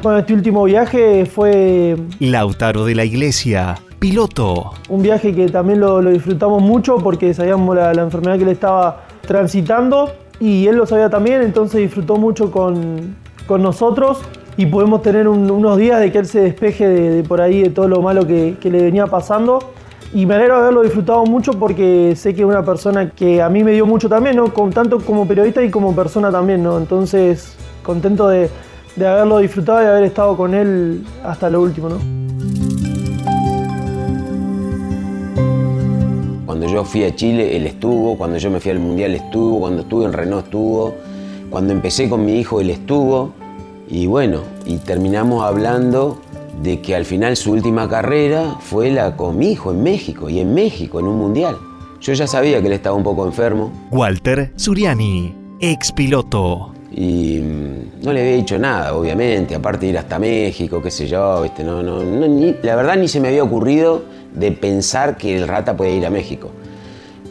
Bueno, 0.06 0.20
este 0.20 0.36
último 0.36 0.66
viaje 0.66 1.26
fue... 1.26 1.98
Lautaro 2.20 2.86
de 2.86 2.94
la 2.94 3.06
Iglesia, 3.06 3.74
piloto. 3.98 4.74
Un 4.88 5.02
viaje 5.02 5.34
que 5.34 5.50
también 5.50 5.80
lo, 5.80 6.00
lo 6.00 6.12
disfrutamos 6.12 6.62
mucho 6.62 6.98
porque 6.98 7.34
sabíamos 7.34 7.76
la, 7.76 7.92
la 7.92 8.04
enfermedad 8.04 8.38
que 8.38 8.44
él 8.44 8.50
estaba 8.50 9.02
transitando 9.22 10.14
y 10.40 10.68
él 10.68 10.76
lo 10.76 10.86
sabía 10.86 11.10
también, 11.10 11.42
entonces 11.42 11.82
disfrutó 11.82 12.18
mucho 12.18 12.52
con, 12.52 13.16
con 13.48 13.64
nosotros 13.64 14.20
y 14.58 14.68
podemos 14.68 15.02
tener 15.02 15.28
un, 15.28 15.50
unos 15.50 15.76
días 15.80 16.00
de 16.00 16.12
que 16.12 16.20
él 16.20 16.28
se 16.28 16.42
despeje 16.42 16.88
de, 16.88 17.10
de, 17.10 17.24
por 17.24 17.42
ahí 17.42 17.64
de 17.64 17.72
todo 17.72 17.88
lo 17.88 18.04
malo 18.04 18.28
que, 18.28 18.58
que 18.62 18.70
le 18.70 18.84
venía 18.84 19.08
pasando. 19.08 19.72
Y 20.14 20.28
me 20.28 20.36
alegro 20.36 20.58
de 20.58 20.62
haberlo 20.62 20.84
disfrutado 20.84 21.26
mucho 21.26 21.54
porque 21.54 22.14
sé 22.16 22.36
que 22.36 22.42
es 22.42 22.48
una 22.48 22.64
persona 22.64 23.10
que 23.10 23.42
a 23.42 23.50
mí 23.50 23.64
me 23.64 23.72
dio 23.72 23.88
mucho 23.88 24.08
también, 24.08 24.36
¿no? 24.36 24.54
Con, 24.54 24.70
tanto 24.70 25.00
como 25.00 25.28
periodista 25.28 25.64
y 25.64 25.72
como 25.72 25.96
persona 25.96 26.30
también, 26.30 26.62
¿no? 26.62 26.78
Entonces, 26.78 27.56
contento 27.82 28.28
de, 28.28 28.52
de 28.96 29.08
haberlo 29.08 29.40
disfrutado 29.40 29.84
y 29.84 29.86
haber 29.86 30.04
estado 30.04 30.38
con 30.38 30.54
él 30.54 31.04
hasta 31.24 31.50
lo 31.50 31.62
último, 31.62 31.90
¿no? 31.90 31.98
Cuando 36.46 36.68
yo 36.68 36.86
fui 36.86 37.04
a 37.04 37.14
Chile, 37.14 37.58
él 37.58 37.68
estuvo. 37.68 38.18
Cuando 38.18 38.38
yo 38.38 38.50
me 38.50 38.60
fui 38.60 38.72
al 38.72 38.80
Mundial, 38.80 39.14
estuvo. 39.14 39.60
Cuando 39.60 39.82
estuve 39.82 40.06
en 40.06 40.14
Renault, 40.14 40.46
estuvo. 40.46 40.96
Cuando 41.50 41.74
empecé 41.74 42.10
con 42.10 42.24
mi 42.24 42.40
hijo, 42.40 42.62
él 42.62 42.70
estuvo. 42.70 43.34
Y 43.90 44.08
bueno, 44.08 44.40
y 44.66 44.78
terminamos 44.78 45.44
hablando 45.44 46.22
de 46.64 46.80
que 46.80 46.96
al 46.96 47.04
final 47.04 47.36
su 47.36 47.52
última 47.52 47.90
carrera 47.90 48.56
fue 48.62 48.90
la 48.90 49.18
con 49.18 49.38
mi 49.38 49.52
hijo 49.52 49.72
en 49.72 49.84
México. 49.84 50.30
Y 50.30 50.40
en 50.40 50.54
México, 50.54 51.00
en 51.02 51.08
un 51.08 51.18
Mundial. 51.18 51.58
Yo 52.00 52.14
ya 52.14 52.28
sabía 52.28 52.62
que 52.62 52.68
él 52.68 52.74
estaba 52.74 52.96
un 52.96 53.04
poco 53.04 53.26
enfermo. 53.26 53.72
Walter 53.92 54.54
Suriani, 54.56 55.36
ex 55.60 55.92
piloto. 55.92 56.75
Y 56.98 57.42
no 58.04 58.14
le 58.14 58.22
había 58.22 58.36
dicho 58.38 58.58
nada, 58.58 58.96
obviamente, 58.96 59.54
aparte 59.54 59.86
de 59.86 59.92
ir 59.92 59.98
hasta 59.98 60.18
México, 60.18 60.82
qué 60.82 60.90
sé 60.90 61.08
yo, 61.08 61.42
¿viste? 61.42 61.62
No, 61.62 61.84
no, 61.84 62.02
no 62.02 62.28
ni, 62.28 62.56
la 62.64 62.78
verdad 62.78 62.96
ni 62.96 63.10
se 63.10 63.20
me 63.20 63.28
había 63.28 63.44
ocurrido 63.44 64.04
de 64.34 64.54
pensar 64.54 65.18
que 65.18 65.36
el 65.36 65.46
Rata 65.46 65.76
podía 65.76 65.94
ir 65.94 66.06
a 66.06 66.10
México. 66.10 66.52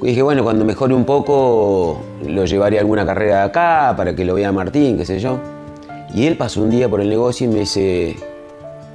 Y 0.03 0.09
dije, 0.09 0.20
bueno, 0.20 0.44
cuando 0.44 0.66
mejore 0.66 0.92
un 0.92 1.07
poco, 1.07 1.98
lo 2.29 2.44
llevaré 2.44 2.77
a 2.77 2.83
alguna 2.83 3.07
carrera 3.07 3.38
de 3.38 3.42
acá 3.44 3.94
para 3.96 4.14
que 4.14 4.27
lo 4.27 4.35
vea 4.35 4.53
Martín, 4.53 4.98
qué 4.98 5.07
sé 5.07 5.18
yo. 5.18 5.38
Y 6.14 6.27
él 6.27 6.37
pasó 6.37 6.61
un 6.61 6.68
día 6.68 6.87
por 6.87 7.00
el 7.00 7.09
negocio 7.09 7.46
y 7.46 7.50
me 7.50 7.61
dice, 7.61 8.16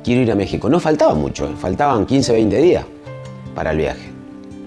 quiero 0.04 0.22
ir 0.22 0.32
a 0.32 0.36
México. 0.36 0.70
No 0.70 0.80
faltaba 0.80 1.16
mucho, 1.16 1.46
¿eh? 1.46 1.54
faltaban 1.58 2.06
15, 2.06 2.32
20 2.32 2.58
días 2.62 2.86
para 3.56 3.72
el 3.72 3.78
viaje. 3.78 4.12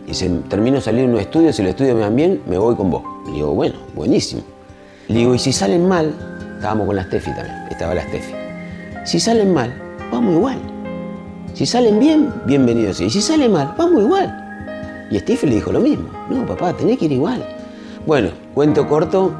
Y 0.09 0.15
se 0.15 0.29
termino 0.49 0.79
de 0.79 0.83
salir 0.83 1.05
unos 1.05 1.21
estudios, 1.21 1.55
si 1.55 1.63
los 1.63 1.71
estudios 1.71 1.95
me 1.95 2.01
van 2.01 2.17
bien, 2.17 2.43
me 2.49 2.59
voy 2.59 2.75
con 2.75 2.91
vos. 2.91 3.05
Y 3.29 3.35
digo, 3.35 3.55
bueno, 3.55 3.77
buenísimo. 3.95 4.52
Le 5.13 5.19
digo, 5.19 5.35
y 5.35 5.39
si 5.39 5.53
salen 5.53 5.87
mal, 5.87 6.15
estábamos 6.57 6.87
con 6.87 6.97
la 6.97 7.03
Steffi 7.03 7.35
también, 7.35 7.55
estaba 7.69 7.95
la 7.95 8.03
Steffi. 8.05 8.33
Si 9.05 9.21
salen 9.21 9.53
mal, 9.53 9.71
vamos 10.11 10.37
igual. 10.37 10.59
Si 11.53 11.67
salen 11.67 12.01
bien, 12.01 12.33
bienvenidos. 12.47 12.99
Y 13.03 13.11
si 13.11 13.21
sale 13.21 13.47
mal, 13.47 13.75
vamos 13.77 14.05
igual. 14.05 14.35
Y 15.11 15.19
Steffi 15.19 15.49
le 15.49 15.57
dijo 15.57 15.71
lo 15.71 15.81
mismo. 15.81 16.09
No, 16.31 16.47
papá, 16.47 16.73
tenés 16.73 16.99
que 16.99 17.05
ir 17.05 17.13
igual. 17.13 17.47
Bueno, 18.07 18.31
cuento 18.55 18.89
corto, 18.89 19.35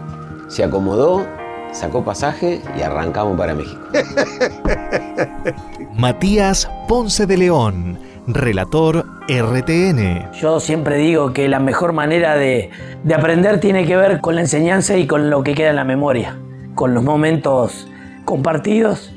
se 0.49 0.63
acomodó, 0.63 1.27
sacó 1.73 2.05
pasaje 2.05 2.61
y 2.77 2.83
arrancamos 2.83 3.39
para 3.39 3.55
México. 3.55 3.81
Matías 5.95 6.69
Ponce 6.87 7.25
de 7.25 7.39
León, 7.39 7.99
relator 8.27 9.05
RTN. 9.29 10.33
Yo 10.33 10.61
siempre 10.61 10.97
digo 10.97 11.33
que 11.33 11.49
la 11.49 11.59
mejor 11.59 11.93
manera 11.93 12.37
de, 12.37 12.71
de, 13.03 13.15
aprender 13.15 13.61
tiene 13.61 13.87
que 13.87 13.97
ver 13.97 14.21
con 14.21 14.35
la 14.35 14.43
enseñanza 14.43 14.97
y 14.97 15.07
con 15.07 15.31
lo 15.31 15.43
que 15.43 15.55
queda 15.55 15.71
en 15.71 15.77
la 15.77 15.85
memoria, 15.85 16.39
con 16.75 16.95
los 16.95 17.03
momentos 17.03 17.89
compartidos, 18.25 19.13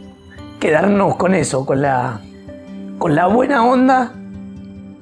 quedarnos 0.60 1.16
con 1.16 1.36
eso, 1.36 1.66
con 1.66 1.82
la, 1.82 2.22
con 2.98 3.16
la 3.16 3.28
buena 3.28 3.64
onda, 3.64 4.14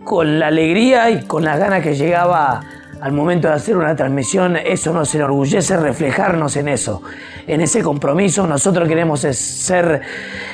con 0.04 0.40
la 0.40 0.48
alegría 0.48 1.10
y 1.10 1.26
con 1.26 1.46
las 1.46 1.60
ganas 1.60 1.82
que 1.82 1.96
llegaba 1.96 2.62
al 3.04 3.12
momento 3.12 3.50
de 3.50 3.56
hacer 3.56 3.76
una 3.76 3.98
transmisión, 3.98 4.56
eso 4.56 4.94
nos 4.94 5.14
enorgullece 5.14 5.76
reflejarnos 5.76 6.56
en 6.56 6.70
eso, 6.70 7.02
en 7.48 7.60
ese 7.60 7.84
compromiso. 7.84 8.48
Nosotros 8.48 8.88
queremos 8.88 9.20
ser 9.20 10.00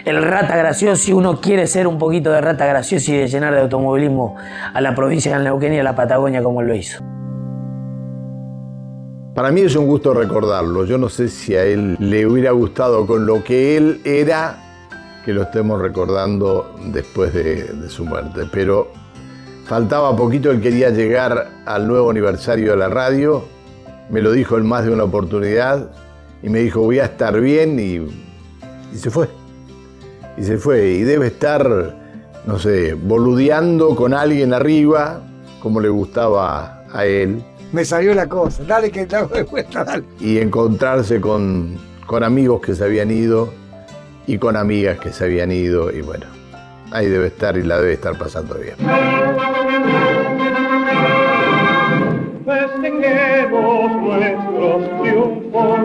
el 0.03 0.23
rata 0.23 0.57
gracioso 0.57 1.11
y 1.11 1.13
uno 1.13 1.39
quiere 1.39 1.67
ser 1.67 1.85
un 1.85 1.99
poquito 1.99 2.31
de 2.31 2.41
rata 2.41 2.65
gracioso 2.65 3.11
y 3.11 3.17
de 3.17 3.27
llenar 3.27 3.53
de 3.53 3.61
automovilismo 3.61 4.35
a 4.73 4.81
la 4.81 4.95
provincia 4.95 5.37
de 5.37 5.43
Neuquén 5.43 5.73
y 5.73 5.79
a 5.79 5.83
la 5.83 5.95
Patagonia 5.95 6.41
como 6.41 6.63
lo 6.63 6.73
hizo. 6.73 7.03
Para 9.35 9.51
mí 9.51 9.61
es 9.61 9.75
un 9.75 9.85
gusto 9.85 10.15
recordarlo. 10.15 10.85
Yo 10.85 10.97
no 10.97 11.07
sé 11.07 11.27
si 11.27 11.55
a 11.55 11.63
él 11.63 11.97
le 11.99 12.25
hubiera 12.25 12.49
gustado 12.49 13.05
con 13.05 13.27
lo 13.27 13.43
que 13.43 13.77
él 13.77 14.01
era 14.05 14.57
que 15.23 15.33
lo 15.33 15.43
estemos 15.43 15.79
recordando 15.79 16.73
después 16.85 17.31
de, 17.31 17.65
de 17.65 17.89
su 17.91 18.05
muerte, 18.05 18.47
pero 18.51 18.98
Faltaba 19.69 20.15
poquito, 20.15 20.49
él 20.49 20.61
quería 20.61 20.89
llegar 20.89 21.47
al 21.67 21.87
nuevo 21.87 22.09
aniversario 22.09 22.71
de 22.71 22.77
la 22.77 22.89
radio, 22.89 23.43
me 24.09 24.19
lo 24.19 24.31
dijo 24.31 24.57
en 24.57 24.65
más 24.65 24.83
de 24.83 24.89
una 24.89 25.03
oportunidad 25.03 25.91
y 26.41 26.49
me 26.49 26.57
dijo 26.57 26.81
voy 26.81 26.97
a 26.97 27.05
estar 27.05 27.39
bien 27.39 27.79
y, 27.79 27.97
y, 28.91 28.97
se 28.97 29.11
fue. 29.11 29.29
Y 30.37 30.43
se 30.43 30.57
fue 30.57 30.87
y 30.93 31.03
debe 31.03 31.27
estar, 31.27 31.95
no 32.47 32.57
sé, 32.57 32.95
boludeando 32.95 33.95
con 33.95 34.15
alguien 34.15 34.55
arriba, 34.55 35.21
como 35.61 35.79
le 35.81 35.89
gustaba 35.89 36.83
a 36.91 37.05
él. 37.05 37.43
Me 37.71 37.85
salió 37.85 38.15
la 38.15 38.27
cosa, 38.27 38.63
dale 38.63 38.89
que 38.89 39.05
te 39.05 39.17
hago 39.17 39.35
de 39.35 39.43
vuelta, 39.43 39.83
dale. 39.83 40.03
Y 40.19 40.39
encontrarse 40.39 41.21
con, 41.21 41.77
con 42.07 42.23
amigos 42.23 42.59
que 42.61 42.73
se 42.73 42.85
habían 42.85 43.11
ido 43.11 43.53
y 44.25 44.39
con 44.39 44.57
amigas 44.57 44.97
que 44.97 45.13
se 45.13 45.25
habían 45.25 45.51
ido 45.51 45.91
y 45.91 46.01
bueno, 46.01 46.25
ahí 46.89 47.07
debe 47.07 47.27
estar 47.27 47.55
y 47.55 47.61
la 47.61 47.79
debe 47.79 47.93
estar 47.93 48.17
pasando 48.17 48.55
bien. 48.55 48.73
Festejemos 53.09 54.01
nuestros 54.03 55.01
triunfos 55.01 55.79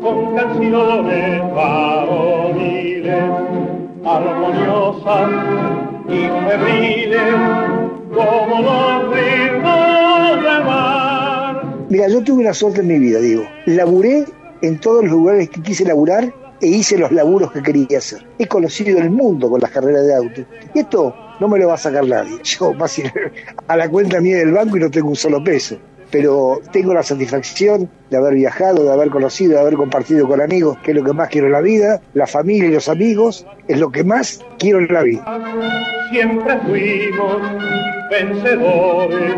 con 0.00 0.36
canciones 0.36 1.54
varoniles, 1.54 3.24
armoniosas, 4.04 5.30
y 6.08 6.28
febriles 6.48 7.34
como 8.14 8.62
los 8.62 9.14
ritmos 9.14 10.42
del 10.42 10.64
mar. 10.64 11.62
Mira, 11.90 12.08
yo 12.08 12.24
tuve 12.24 12.40
una 12.40 12.54
suerte 12.54 12.80
en 12.80 12.86
mi 12.86 12.98
vida, 12.98 13.20
digo. 13.20 13.44
Laburé 13.66 14.24
en 14.62 14.80
todos 14.80 15.04
los 15.04 15.12
lugares 15.12 15.50
que 15.50 15.60
quise 15.60 15.84
laburar 15.84 16.32
e 16.62 16.68
hice 16.68 16.96
los 16.96 17.12
laburos 17.12 17.52
que 17.52 17.62
quería 17.62 17.98
hacer. 17.98 18.26
He 18.38 18.46
conocido 18.46 18.98
el 18.98 19.10
mundo 19.10 19.50
con 19.50 19.60
las 19.60 19.70
carreras 19.70 20.06
de 20.06 20.14
auto. 20.14 20.40
Y 20.72 20.78
esto 20.78 21.14
no 21.38 21.48
me 21.48 21.58
lo 21.58 21.68
va 21.68 21.74
a 21.74 21.78
sacar 21.78 22.06
nadie. 22.06 22.38
Yo 22.42 22.72
ir 22.72 23.12
a 23.68 23.76
la 23.76 23.88
cuenta 23.90 24.20
mía 24.20 24.38
del 24.38 24.52
banco 24.52 24.78
y 24.78 24.80
no 24.80 24.90
tengo 24.90 25.10
un 25.10 25.16
solo 25.16 25.44
peso. 25.44 25.78
Pero 26.10 26.60
tengo 26.72 26.94
la 26.94 27.02
satisfacción 27.02 27.90
de 28.10 28.16
haber 28.16 28.34
viajado, 28.34 28.84
de 28.84 28.92
haber 28.92 29.10
conocido, 29.10 29.52
de 29.52 29.60
haber 29.60 29.74
compartido 29.74 30.28
con 30.28 30.40
amigos, 30.40 30.78
que 30.82 30.92
es 30.92 30.96
lo 30.96 31.04
que 31.04 31.12
más 31.12 31.28
quiero 31.28 31.46
en 31.46 31.52
la 31.52 31.60
vida. 31.60 32.00
La 32.14 32.26
familia 32.26 32.68
y 32.68 32.72
los 32.72 32.88
amigos 32.88 33.46
es 33.68 33.78
lo 33.78 33.90
que 33.90 34.04
más 34.04 34.44
quiero 34.58 34.78
en 34.78 34.92
la 34.92 35.02
vida. 35.02 35.24
Siempre 36.10 36.58
fuimos 36.60 37.42
vencedores, 38.10 39.34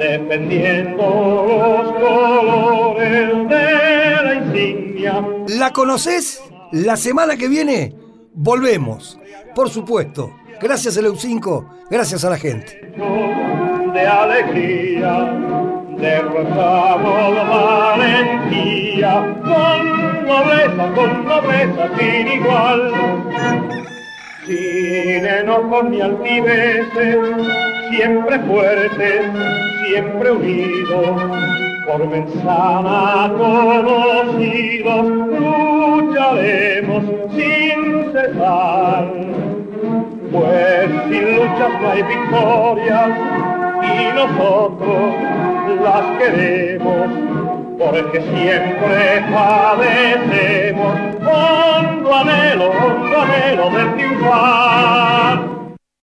defendiendo 0.00 1.02
los 1.46 1.92
colores 1.92 3.48
de 3.48 4.24
la 4.24 4.34
insignia. 4.34 5.26
¿La 5.48 5.72
conoces? 5.72 6.42
La 6.72 6.96
semana 6.96 7.36
que 7.36 7.48
viene 7.48 7.94
volvemos. 8.34 9.18
Por 9.54 9.70
supuesto. 9.70 10.32
Gracias 10.60 10.96
a 10.96 11.00
5 11.02 11.66
gracias 11.90 12.24
a 12.24 12.30
la 12.30 12.38
gente. 12.38 12.80
de 13.92 14.06
alegría, 14.06 15.73
derrotamos 16.04 17.34
valentía, 17.48 19.12
con 19.42 20.26
nobleza, 20.26 20.84
con 20.94 21.24
nobleza 21.24 21.84
sin 21.96 22.28
igual. 22.28 22.80
Sin 24.46 25.26
enojos 25.26 25.84
ni 25.90 26.00
altiveces, 26.02 27.18
siempre 27.90 28.38
fuertes, 28.40 29.22
siempre 29.86 30.30
unidos, 30.32 31.22
por 31.86 32.06
mensana 32.08 33.32
conocidos, 33.38 35.06
lucharemos 35.40 37.04
sin 37.34 38.12
cesar. 38.12 39.04
Pues 40.32 40.90
sin 41.08 41.24
luchas 41.36 41.72
no 41.80 41.90
hay 41.90 42.02
victorias 42.02 43.10
y 43.82 44.14
nosotros 44.14 45.53
las 45.82 46.18
queremos, 46.18 47.08
porque 47.78 48.20
siempre 48.20 49.24
padecemos 49.32 50.94
hondo 51.20 52.14
anhelo, 52.14 52.70
hondo 52.70 53.20
anhelo 53.20 53.70
de 53.70 53.84
triunfar. 53.96 55.53